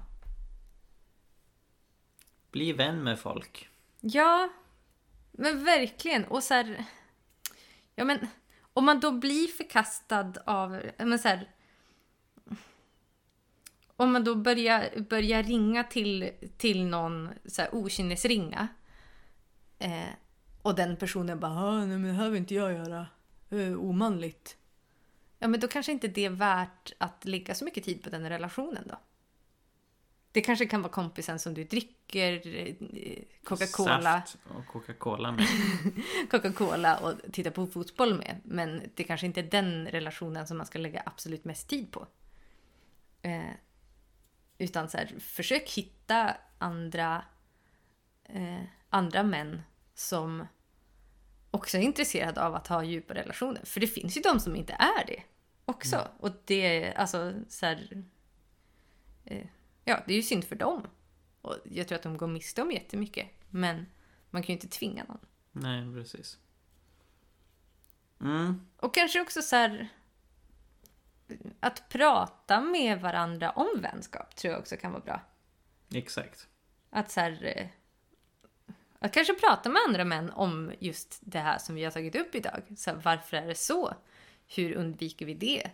[2.57, 3.69] bli vän med folk.
[4.01, 4.49] Ja,
[5.31, 6.25] men verkligen.
[6.25, 6.85] Och så här,
[7.95, 8.27] ja men
[8.73, 11.49] om man då blir förkastad av, men så här,
[13.95, 18.67] om man då börjar, börjar ringa till, till någon så här, okynnesringa
[19.79, 20.09] eh,
[20.61, 23.07] och den personen bara ah, nej men det här vill inte jag göra,
[23.49, 24.57] eh, omanligt.
[25.39, 28.29] Ja men då kanske inte det är värt att lägga så mycket tid på den
[28.29, 28.97] relationen då.
[30.38, 32.75] Det kanske kan vara kompisen som du dricker eh,
[33.43, 35.47] Coca-Cola Saft och Coca-Cola med.
[36.31, 38.41] Coca-Cola och titta på fotboll med.
[38.43, 42.07] Men det kanske inte är den relationen som man ska lägga absolut mest tid på.
[43.21, 43.51] Eh,
[44.57, 47.25] utan så här, försök hitta andra,
[48.23, 49.61] eh, andra män
[49.93, 50.47] som
[51.51, 53.61] också är intresserade av att ha djupa relationer.
[53.65, 55.23] För det finns ju de som inte är det
[55.65, 56.07] också.
[56.19, 58.03] Och det är alltså så här,
[59.25, 59.47] eh,
[59.89, 60.88] Ja, det är ju synd för dem.
[61.41, 63.27] Och jag tror att de går miste om jättemycket.
[63.49, 63.85] Men
[64.29, 65.19] man kan ju inte tvinga någon.
[65.51, 66.38] Nej, precis.
[68.21, 68.61] Mm.
[68.77, 69.88] Och kanske också så här...
[71.59, 75.21] Att prata med varandra om vänskap tror jag också kan vara bra.
[75.93, 76.47] Exakt.
[76.89, 77.53] Att så här...
[77.57, 77.67] eh,
[78.99, 82.35] Att kanske prata med andra män om just det här som vi har tagit upp
[82.35, 82.61] idag.
[82.77, 83.93] Så här, varför är det så?
[84.47, 85.71] Hur undviker vi det?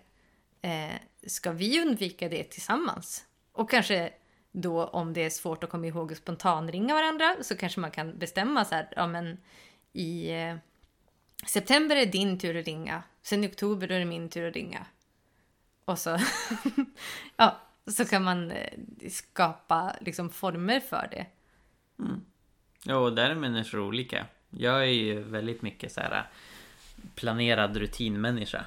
[0.61, 3.25] Eh, ska vi undvika det tillsammans?
[3.53, 4.13] Och kanske
[4.51, 8.19] då om det är svårt att komma ihåg att spontanringa varandra så kanske man kan
[8.19, 9.37] bestämma så här, ja men
[9.93, 10.55] i eh,
[11.47, 14.55] september är din tur att ringa, sen i oktober då är det min tur att
[14.55, 14.85] ringa.
[15.85, 16.19] Och så,
[17.37, 18.79] ja, så kan man eh,
[19.09, 21.25] skapa liksom former för det.
[21.99, 22.25] Mm.
[22.83, 24.25] Ja, och där är människor olika.
[24.49, 26.23] Jag är ju väldigt mycket så här eh,
[27.15, 28.65] planerad rutinmänniska.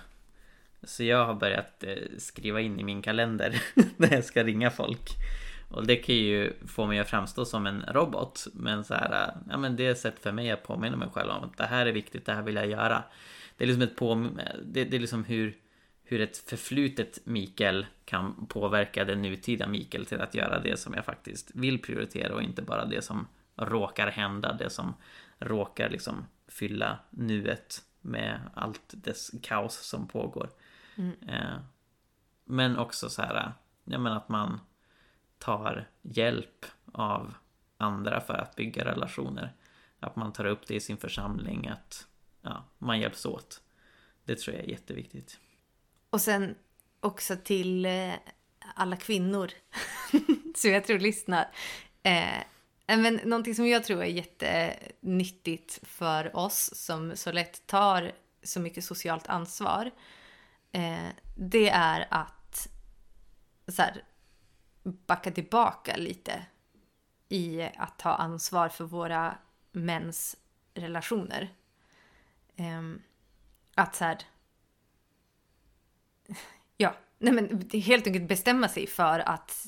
[0.86, 3.62] Så jag har börjat eh, skriva in i min kalender
[3.96, 5.10] när jag ska ringa folk.
[5.68, 8.46] Och det kan ju få mig att framstå som en robot.
[8.52, 11.08] Men så här, eh, ja men det är ett sätt för mig att påminna mig
[11.08, 13.04] själv om att det här är viktigt, det här vill jag göra.
[13.56, 14.30] Det är liksom ett på,
[14.64, 15.56] det, det är liksom hur,
[16.04, 21.04] hur ett förflutet Mikael kan påverka den nutida Mikael till att göra det som jag
[21.04, 23.26] faktiskt vill prioritera och inte bara det som
[23.56, 24.94] råkar hända, det som
[25.38, 30.50] råkar liksom fylla nuet med allt dess kaos som pågår.
[31.28, 31.58] Eh,
[32.44, 33.52] men också så här,
[33.84, 34.60] ja men att man
[35.38, 37.34] tar hjälp av
[37.76, 39.52] andra för att bygga relationer.
[40.00, 42.06] Att man tar upp det i sin församling, att
[42.42, 43.62] ja, man hjälps åt.
[44.24, 45.40] Det tror jag är jätteviktigt.
[46.10, 46.54] Och sen
[47.00, 48.12] också till eh,
[48.74, 49.50] alla kvinnor
[50.56, 51.48] som jag tror lyssnar.
[52.02, 52.42] Eh,
[52.86, 58.84] men någonting som jag tror är jättenyttigt för oss som så lätt tar så mycket
[58.84, 59.90] socialt ansvar.
[60.76, 62.68] Eh, det är att
[63.68, 64.04] så här,
[64.82, 66.46] backa tillbaka lite
[67.28, 69.38] i att ta ansvar för våra
[69.72, 70.36] mäns
[70.74, 71.48] relationer.
[72.56, 72.82] Eh,
[73.74, 74.18] att så här,
[76.76, 79.66] ja, nej men helt enkelt bestämma sig för att,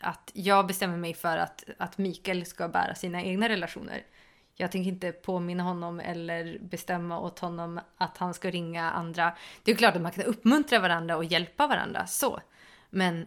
[0.00, 4.04] att jag bestämmer mig för att, att Mikael ska bära sina egna relationer.
[4.58, 9.36] Jag tänker inte påminna honom eller bestämma åt honom att han ska ringa andra.
[9.62, 12.40] Det är klart att man kan uppmuntra varandra och hjälpa varandra så.
[12.90, 13.26] Men,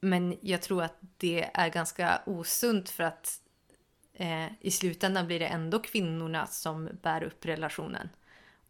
[0.00, 3.40] men jag tror att det är ganska osunt för att
[4.12, 8.08] eh, i slutändan blir det ändå kvinnorna som bär upp relationen.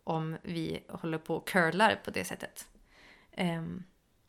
[0.05, 2.69] Om vi håller på och curlar på det sättet.
[3.33, 3.65] Eh,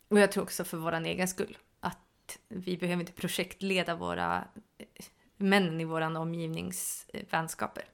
[0.07, 1.57] och jag tror också för vår egen skull.
[1.79, 4.47] Att vi behöver inte projektleda våra
[4.77, 5.05] eh,
[5.37, 7.85] eh, män i våra omgivningsvänskaper.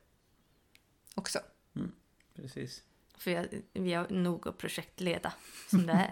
[1.16, 1.40] Också.
[1.76, 1.92] Mm,
[2.36, 2.84] precis.
[3.18, 5.34] För jag, vi har nog att projektleda
[5.70, 6.12] som det är.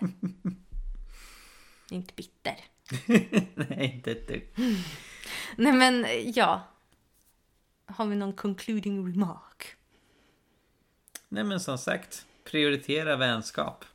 [1.95, 2.55] inte bitter.
[3.69, 4.49] Nej, inte ett dugg.
[5.55, 6.67] Nej men ja.
[7.86, 9.75] Har vi någon concluding remark?
[11.29, 13.86] Nej men som sagt, prioritera vänskap.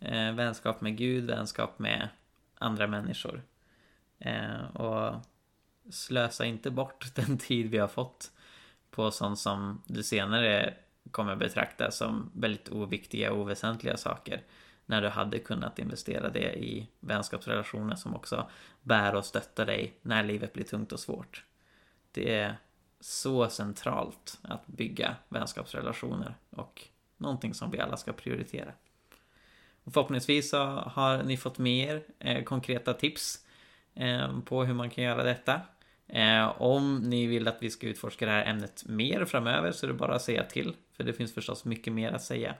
[0.00, 2.08] Eh, vänskap med Gud, vänskap med
[2.54, 3.42] andra människor.
[4.18, 5.14] Eh, och
[5.90, 8.30] slösa inte bort den tid vi har fått
[8.90, 10.74] på sånt som du senare
[11.10, 14.42] kommer betrakta som väldigt oviktiga och oväsentliga saker.
[14.86, 18.50] När du hade kunnat investera det i vänskapsrelationer som också
[18.82, 21.44] bär och stöttar dig när livet blir tungt och svårt.
[22.12, 22.56] Det är
[23.00, 26.82] så centralt att bygga vänskapsrelationer och
[27.16, 28.72] någonting som vi alla ska prioritera.
[29.84, 33.46] Och förhoppningsvis så har ni fått med er eh, konkreta tips
[33.94, 35.60] eh, på hur man kan göra detta.
[36.12, 39.88] Eh, om ni vill att vi ska utforska det här ämnet mer framöver så är
[39.88, 40.76] det bara att säga till.
[40.92, 42.54] För det finns förstås mycket mer att säga.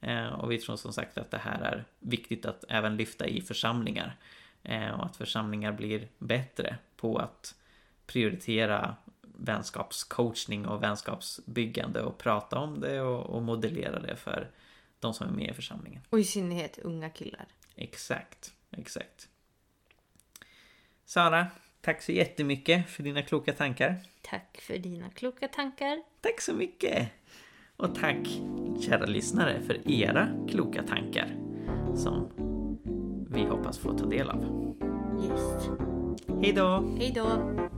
[0.00, 3.40] Eh, och vi tror som sagt att det här är viktigt att även lyfta i
[3.40, 4.16] församlingar.
[4.62, 7.54] Eh, och att församlingar blir bättre på att
[8.06, 14.50] prioritera vänskapscoachning och vänskapsbyggande och prata om det och, och modellera det för
[15.00, 16.02] de som är med i församlingen.
[16.10, 17.46] Och i synnerhet unga killar.
[17.74, 19.28] Exakt, exakt.
[21.04, 21.46] Sara,
[21.88, 23.96] tack så jättemycket för dina kloka tankar.
[24.22, 26.02] Tack för dina kloka tankar.
[26.20, 27.08] Tack så mycket!
[27.76, 28.28] Och tack,
[28.80, 31.36] kära lyssnare, för era kloka tankar
[31.96, 32.30] som
[33.30, 34.44] vi hoppas få ta del av.
[35.24, 35.68] Yes.
[36.42, 36.96] Hej då!
[36.98, 37.77] Hej då!